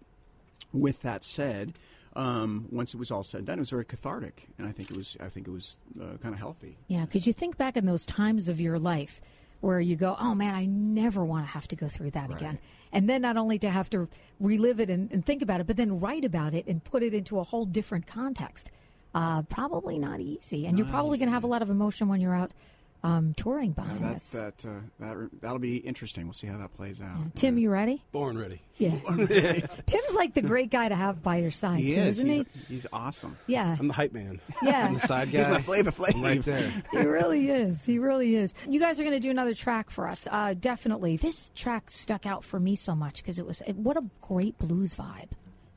with 0.74 1.02
that 1.02 1.24
said, 1.24 1.74
um, 2.16 2.68
once 2.72 2.94
it 2.94 2.98
was 2.98 3.12
all 3.12 3.24
said 3.24 3.40
and 3.40 3.48
done, 3.48 3.58
it 3.58 3.62
was 3.62 3.70
very 3.70 3.86
cathartic, 3.86 4.48
and 4.58 4.68
I 4.68 4.72
think 4.72 4.92
it 4.92 4.98
was. 4.98 5.16
I 5.20 5.30
think 5.30 5.48
it 5.48 5.52
was 5.52 5.78
uh, 6.00 6.18
kind 6.22 6.34
of 6.34 6.40
healthy. 6.40 6.78
Yeah, 6.88 7.06
because 7.06 7.26
you 7.26 7.34
think 7.34 7.58
back 7.58 7.78
in 7.78 7.86
those 7.86 8.06
times 8.06 8.50
of 8.50 8.60
your 8.60 8.78
life 8.78 9.22
where 9.62 9.80
you 9.80 9.96
go, 9.96 10.16
oh 10.20 10.36
man, 10.36 10.56
I 10.56 10.66
never 10.66 11.24
want 11.24 11.46
to 11.46 11.52
have 11.52 11.68
to 11.70 11.76
go 11.76 11.88
through 11.88 12.12
that 12.12 12.32
again. 12.32 12.58
And 12.92 13.08
then 13.08 13.22
not 13.22 13.38
only 13.38 13.60
to 13.60 13.70
have 13.70 13.90
to 13.92 14.10
relive 14.40 14.80
it 14.80 14.90
and, 14.90 15.12
and 15.12 15.24
think 15.24 15.42
about 15.42 15.62
it, 15.62 15.68
but 15.68 15.78
then 15.78 16.00
write 16.00 16.26
about 16.26 16.54
it 16.54 16.66
and 16.66 16.84
put 16.84 17.04
it 17.04 17.14
into 17.14 17.40
a 17.40 17.44
whole 17.44 17.66
different 17.66 18.08
context. 18.08 18.72
Uh, 19.14 19.44
probably 19.44 20.00
not 20.00 20.20
easy. 20.20 20.66
And 20.66 20.78
you're 20.78 20.88
probably 20.88 21.18
going 21.20 21.30
to 21.30 21.34
have 21.34 21.44
a 21.44 21.48
lot 21.48 21.62
of 21.62 21.70
emotion 21.70 22.08
when 22.08 22.20
you're 22.22 22.34
out 22.34 22.52
um, 23.04 23.34
touring 23.34 23.72
behind 23.72 24.04
that 24.04 24.14
this. 24.14 24.32
that 24.32 24.66
uh, 24.66 24.80
that 25.00 25.30
that'll 25.42 25.60
be 25.60 25.78
interesting. 25.78 26.26
We'll 26.26 26.34
see 26.34 26.48
how 26.48 26.58
that 26.58 26.74
plays 26.76 27.02
out. 27.02 27.36
Tim, 27.36 27.58
you 27.58 27.70
ready? 27.72 28.04
Born 28.12 28.38
ready. 28.38 28.62
Yeah. 28.78 28.92
Tim's 29.86 30.16
like 30.16 30.34
the 30.34 30.42
great 30.42 30.70
guy 30.72 30.90
to 30.90 30.96
have 30.96 31.22
by 31.22 31.38
your 31.38 31.52
side, 31.52 31.80
He 31.80 31.94
too, 31.94 32.00
is. 32.00 32.18
isn't 32.20 32.30
He's, 32.30 32.46
he? 32.68 32.74
he's 32.76 32.88
awesome. 32.92 33.38
Yeah. 33.48 33.76
I'm 33.80 33.88
the 33.88 33.94
hype 33.94 34.14
man. 34.14 34.40
Yeah. 34.64 34.86
I'm 34.88 34.94
the 34.96 35.00
side 35.00 35.32
guy. 35.32 35.40
He's 35.40 35.48
my 35.48 35.62
Flavor 35.62 35.92
Flav. 35.92 36.16
I'm 36.16 36.22
right 36.24 36.44
there. 36.44 36.72
He 36.92 36.98
really 36.98 37.50
is. 37.50 37.84
He 37.86 37.98
really 38.00 38.36
is. 38.36 38.54
You 38.70 38.80
guys 38.80 39.00
are 39.00 39.04
going 39.04 39.16
to 39.16 39.20
do 39.20 39.30
another 39.32 39.54
track 39.56 39.90
for 39.90 40.08
us. 40.08 40.28
Uh, 40.30 40.54
definitely. 40.60 41.18
This 41.18 41.52
track 41.56 41.90
stuck 41.90 42.26
out 42.26 42.44
for 42.44 42.60
me 42.60 42.76
so 42.76 42.96
much 42.96 43.18
because 43.24 43.40
it 43.40 43.46
was 43.46 43.62
it, 43.66 43.76
what 43.76 43.98
a 43.98 44.04
great 44.22 44.58
blues 44.60 44.94
vibe 44.96 45.30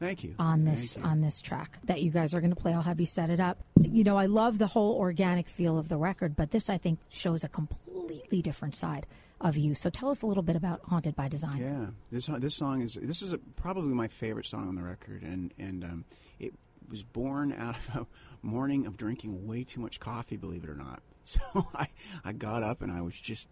Thank 0.05 0.25
you. 0.25 0.35
on 0.39 0.65
this 0.65 0.97
you. 0.97 1.03
on 1.03 1.21
this 1.21 1.41
track 1.41 1.79
that 1.85 2.03
you 2.03 2.11
guys 2.11 2.35
are 2.35 2.41
going 2.41 2.55
to 2.55 2.61
play. 2.61 2.75
I'll 2.75 2.83
have 2.83 3.01
you 3.01 3.07
set 3.07 3.31
it 3.31 3.41
up. 3.41 3.59
You 3.81 4.05
know, 4.05 4.17
I 4.17 4.27
love 4.27 4.59
the 4.59 4.67
whole 4.67 4.99
organic 4.99 5.49
feel 5.49 5.79
of 5.79 5.89
the 5.89 5.97
record, 5.97 6.37
but 6.37 6.51
this 6.51 6.69
I 6.69 6.79
think 6.79 6.99
shows 7.09 7.45
a 7.45 7.49
completely 7.49 8.43
different 8.43 8.75
side 8.75 9.07
of 9.41 9.57
you. 9.57 9.75
So 9.75 9.91
tell 9.91 10.11
us 10.11 10.23
a 10.23 10.27
little 10.27 10.43
bit 10.43 10.57
about 10.57 10.83
Haunted 10.85 11.17
by 11.17 11.29
Design. 11.29 11.59
Yeah, 11.59 11.87
this 12.11 12.27
this 12.27 12.55
song 12.55 12.83
is 12.83 12.99
this 13.01 13.23
is 13.23 13.33
a, 13.33 13.39
probably 13.39 13.95
my 13.95 14.09
favorite 14.09 14.47
song 14.47 14.69
on 14.69 14.75
the 14.75 14.83
record, 14.83 15.23
and 15.23 15.55
and 15.59 15.85
um, 15.85 16.05
it 16.39 16.55
was 16.91 17.03
born 17.03 17.53
out 17.53 17.77
of 17.77 17.97
a 17.97 18.07
morning 18.47 18.87
of 18.87 18.97
drinking 18.97 19.47
way 19.47 19.65
too 19.65 19.81
much 19.81 20.01
coffee, 20.01 20.37
believe 20.37 20.65
it 20.65 20.71
or 20.71 20.77
not. 20.77 21.03
So 21.27 21.41
I 21.75 21.89
I 22.23 22.33
got 22.33 22.63
up 22.63 22.83
and 22.83 22.93
I 22.93 23.01
was 23.01 23.15
just. 23.15 23.49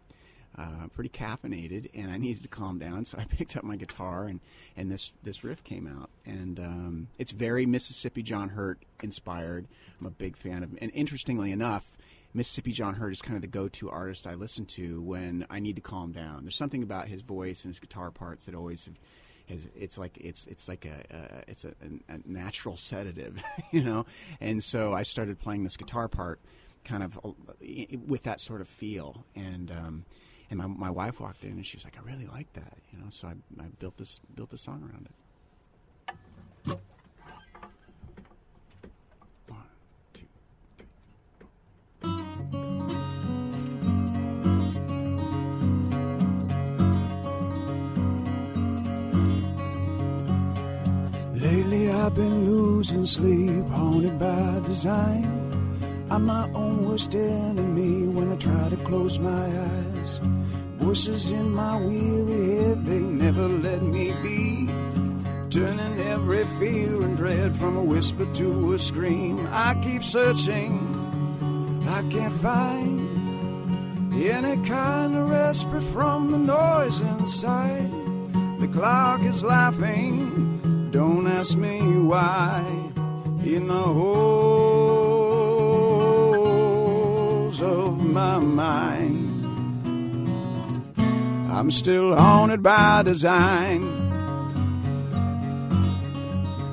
Uh, 0.56 0.86
pretty 0.94 1.08
caffeinated, 1.08 1.88
and 1.94 2.10
I 2.10 2.18
needed 2.18 2.42
to 2.42 2.48
calm 2.48 2.78
down. 2.78 3.06
So 3.06 3.16
I 3.16 3.24
picked 3.28 3.56
up 3.56 3.64
my 3.64 3.76
guitar, 3.76 4.24
and, 4.24 4.38
and 4.76 4.90
this 4.90 5.12
this 5.22 5.42
riff 5.42 5.64
came 5.64 5.86
out, 5.86 6.10
and 6.26 6.60
um, 6.60 7.08
it's 7.18 7.32
very 7.32 7.64
Mississippi 7.64 8.22
John 8.22 8.50
Hurt 8.50 8.78
inspired. 9.02 9.66
I'm 9.98 10.06
a 10.06 10.10
big 10.10 10.36
fan 10.36 10.62
of, 10.62 10.76
and 10.78 10.90
interestingly 10.94 11.52
enough, 11.52 11.96
Mississippi 12.34 12.72
John 12.72 12.94
Hurt 12.94 13.12
is 13.12 13.22
kind 13.22 13.36
of 13.36 13.42
the 13.42 13.48
go-to 13.48 13.90
artist 13.90 14.26
I 14.26 14.34
listen 14.34 14.64
to 14.66 15.02
when 15.02 15.46
I 15.50 15.58
need 15.58 15.76
to 15.76 15.82
calm 15.82 16.12
down. 16.12 16.44
There's 16.44 16.56
something 16.56 16.82
about 16.82 17.08
his 17.08 17.20
voice 17.20 17.64
and 17.64 17.72
his 17.72 17.78
guitar 17.78 18.10
parts 18.10 18.46
that 18.46 18.54
always 18.54 18.86
have, 18.86 18.98
has, 19.48 19.66
it's 19.76 19.98
like 19.98 20.16
it's 20.18 20.46
it's 20.46 20.68
like 20.68 20.86
a 20.86 21.14
uh, 21.14 21.40
it's 21.46 21.64
a, 21.64 21.68
a, 21.68 22.14
a 22.14 22.20
natural 22.24 22.76
sedative, 22.76 23.42
you 23.70 23.82
know. 23.82 24.06
And 24.40 24.64
so 24.64 24.92
I 24.92 25.02
started 25.02 25.38
playing 25.40 25.64
this 25.64 25.76
guitar 25.76 26.08
part, 26.08 26.40
kind 26.84 27.02
of 27.02 27.20
uh, 27.22 27.30
with 28.06 28.22
that 28.22 28.40
sort 28.40 28.60
of 28.62 28.68
feel, 28.68 29.26
and 29.34 29.70
um, 29.70 30.04
and 30.52 30.58
my 30.58 30.66
my 30.66 30.90
wife 30.90 31.18
walked 31.18 31.44
in 31.44 31.52
and 31.52 31.64
she 31.64 31.78
was 31.78 31.84
like, 31.84 31.96
I 31.96 32.02
really 32.02 32.26
like 32.26 32.52
that, 32.52 32.76
you 32.92 32.98
know. 32.98 33.06
So 33.08 33.28
I, 33.28 33.32
I 33.62 33.66
built 33.78 33.96
this 33.96 34.20
built 34.34 34.50
this 34.50 34.60
song 34.60 34.82
around 34.82 35.06
it. 35.06 35.14
Lately 51.34 51.90
I've 51.90 52.14
been 52.14 52.46
losing 52.46 53.06
sleep, 53.06 53.66
haunted 53.68 54.18
by 54.18 54.60
design. 54.66 55.41
I'm 56.12 56.26
my 56.26 56.46
own 56.52 56.84
worst 56.84 57.14
enemy 57.14 58.06
when 58.06 58.30
I 58.32 58.36
try 58.36 58.68
to 58.68 58.76
close 58.84 59.18
my 59.18 59.46
eyes. 59.46 60.20
Voices 60.76 61.30
in 61.30 61.54
my 61.54 61.74
weary 61.80 62.56
head, 62.58 62.84
they 62.84 62.98
never 62.98 63.48
let 63.48 63.82
me 63.82 64.12
be. 64.22 64.66
Turning 65.48 66.00
every 66.00 66.44
fear 66.58 67.00
and 67.00 67.16
dread 67.16 67.56
from 67.56 67.78
a 67.78 67.82
whisper 67.82 68.26
to 68.34 68.74
a 68.74 68.78
scream. 68.78 69.48
I 69.52 69.74
keep 69.82 70.04
searching, 70.04 70.74
I 71.88 72.02
can't 72.10 72.38
find 72.42 74.12
any 74.12 74.68
kind 74.68 75.16
of 75.16 75.30
respite 75.30 75.82
from 75.94 76.30
the 76.30 76.38
noise 76.38 77.00
inside. 77.00 77.90
The 78.60 78.68
clock 78.68 79.22
is 79.22 79.42
laughing, 79.42 80.90
don't 80.90 81.26
ask 81.26 81.56
me 81.56 81.80
why. 81.80 82.66
In 83.46 83.68
the 83.68 83.82
holes 83.82 84.81
of 87.62 88.02
my 88.02 88.38
mind, 88.38 89.44
I'm 91.50 91.70
still 91.70 92.14
haunted 92.16 92.62
by 92.62 93.02
design. 93.02 93.82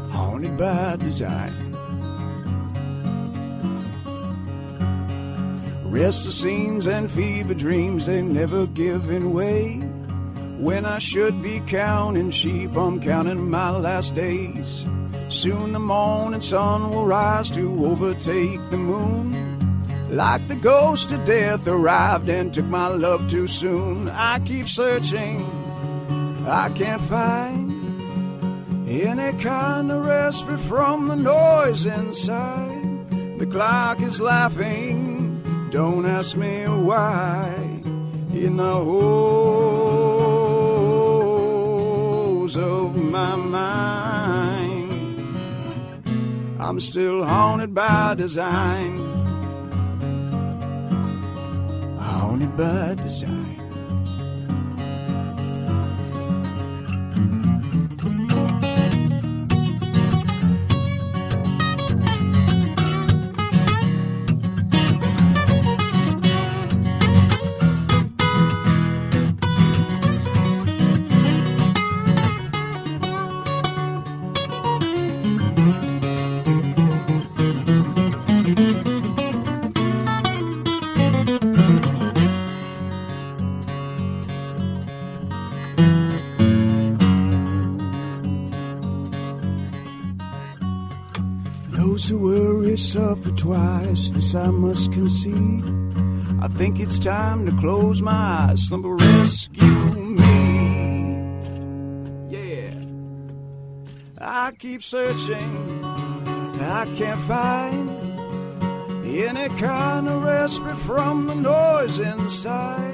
Haunted 0.09 0.57
by 0.57 0.95
design. 0.97 1.53
Restless 5.85 6.41
scenes 6.41 6.87
and 6.87 7.09
fever 7.09 7.53
dreams, 7.53 8.05
they 8.05 8.21
never 8.21 8.65
giving 8.67 9.33
way. 9.33 9.77
When 10.59 10.85
I 10.85 10.99
should 10.99 11.41
be 11.41 11.61
counting 11.67 12.31
sheep, 12.31 12.75
I'm 12.75 12.99
counting 12.99 13.49
my 13.49 13.69
last 13.69 14.15
days. 14.15 14.85
Soon 15.29 15.73
the 15.73 15.79
morning 15.79 16.41
sun 16.41 16.89
will 16.89 17.05
rise 17.05 17.51
to 17.51 17.85
overtake 17.85 18.59
the 18.71 18.77
moon. 18.77 19.48
Like 20.09 20.47
the 20.47 20.55
ghost 20.55 21.11
of 21.11 21.23
death 21.23 21.67
arrived 21.67 22.29
and 22.29 22.51
took 22.51 22.65
my 22.65 22.87
love 22.87 23.29
too 23.29 23.45
soon. 23.45 24.09
I 24.09 24.39
keep 24.39 24.67
searching, 24.67 25.45
I 26.47 26.69
can't 26.71 27.01
find 27.01 27.69
any 28.89 29.37
kind 29.37 29.91
of 29.91 30.03
respite 30.03 30.59
from 30.61 31.09
the 31.09 31.15
noise 31.15 31.85
inside. 31.85 33.37
The 33.37 33.45
clock 33.45 34.01
is 34.01 34.19
laughing, 34.19 35.69
don't 35.69 36.07
ask 36.07 36.35
me 36.35 36.63
why. 36.65 37.53
In 38.33 38.57
the 38.57 38.73
holes 38.73 39.37
of 42.57 42.95
my 42.95 43.35
mind, 43.35 44.89
I'm 46.59 46.79
still 46.79 47.23
haunted 47.23 47.75
by 47.75 48.15
design. 48.15 49.08
Haunted 52.39 52.55
by 52.55 52.95
design. 53.03 53.58
Those 91.99 92.07
who 92.07 92.19
worry 92.19 92.77
suffer 92.77 93.31
twice, 93.31 94.11
this 94.11 94.33
I 94.33 94.51
must 94.51 94.93
concede. 94.93 95.65
I 96.41 96.47
think 96.47 96.79
it's 96.79 96.97
time 96.97 97.45
to 97.45 97.51
close 97.57 98.01
my 98.01 98.13
eyes. 98.13 98.67
Slumber 98.67 98.95
rescue 98.95 99.65
me. 99.65 101.17
Yeah. 102.29 102.73
I 104.17 104.53
keep 104.57 104.81
searching, 104.81 105.83
I 105.83 106.85
can't 106.95 107.19
find 107.19 107.89
any 109.05 109.49
kind 109.59 110.07
of 110.07 110.23
respite 110.23 110.77
from 110.77 111.27
the 111.27 111.35
noise 111.35 111.99
inside. 111.99 112.93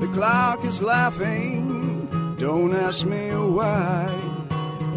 The 0.00 0.08
clock 0.12 0.62
is 0.66 0.82
laughing, 0.82 2.36
don't 2.38 2.74
ask 2.74 3.06
me 3.06 3.30
why. 3.30 4.12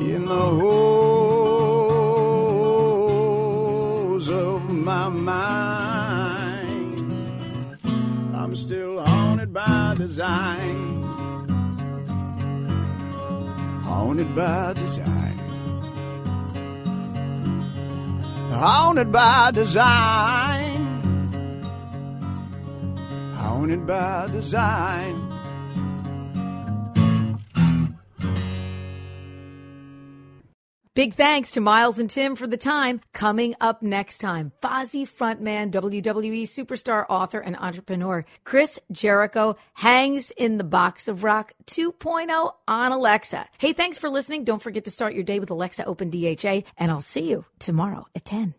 In 0.02 0.26
the 0.26 0.36
holes 0.36 1.19
my 4.84 5.10
mind, 5.10 5.82
I'm 8.34 8.56
still 8.56 9.00
haunted 9.04 9.54
by 9.54 9.96
design. 9.98 11.04
Haunted 13.84 14.36
by 14.36 14.74
design. 14.74 15.38
Haunted 18.52 19.12
by 19.12 19.52
design. 19.52 20.86
Haunted 23.38 23.86
by 23.86 24.28
design. 24.32 25.29
Big 31.00 31.14
thanks 31.14 31.52
to 31.52 31.62
Myles 31.62 31.98
and 31.98 32.10
Tim 32.10 32.36
for 32.36 32.46
the 32.46 32.58
time. 32.58 33.00
Coming 33.14 33.56
up 33.62 33.82
next 33.82 34.18
time, 34.18 34.52
Fozzy 34.62 35.04
frontman, 35.08 35.72
WWE 35.72 36.44
superstar, 36.44 37.06
author, 37.08 37.40
and 37.40 37.56
entrepreneur 37.56 38.26
Chris 38.44 38.78
Jericho 38.92 39.56
hangs 39.76 40.30
in 40.32 40.58
the 40.58 40.66
box 40.66 41.08
of 41.08 41.24
rock 41.24 41.54
2.0 41.68 42.52
on 42.68 42.92
Alexa. 42.92 43.46
Hey, 43.60 43.72
thanks 43.72 43.98
for 43.98 44.10
listening. 44.10 44.44
Don't 44.44 44.62
forget 44.62 44.84
to 44.84 44.92
start 44.92 45.14
your 45.14 45.24
day 45.24 45.40
with 45.40 45.50
Alexa 45.52 45.86
Open 45.86 46.10
DHA, 46.10 46.64
and 46.78 46.92
I'll 46.92 47.00
see 47.00 47.30
you 47.30 47.46
tomorrow 47.60 48.06
at 48.14 48.26
10. 48.26 48.56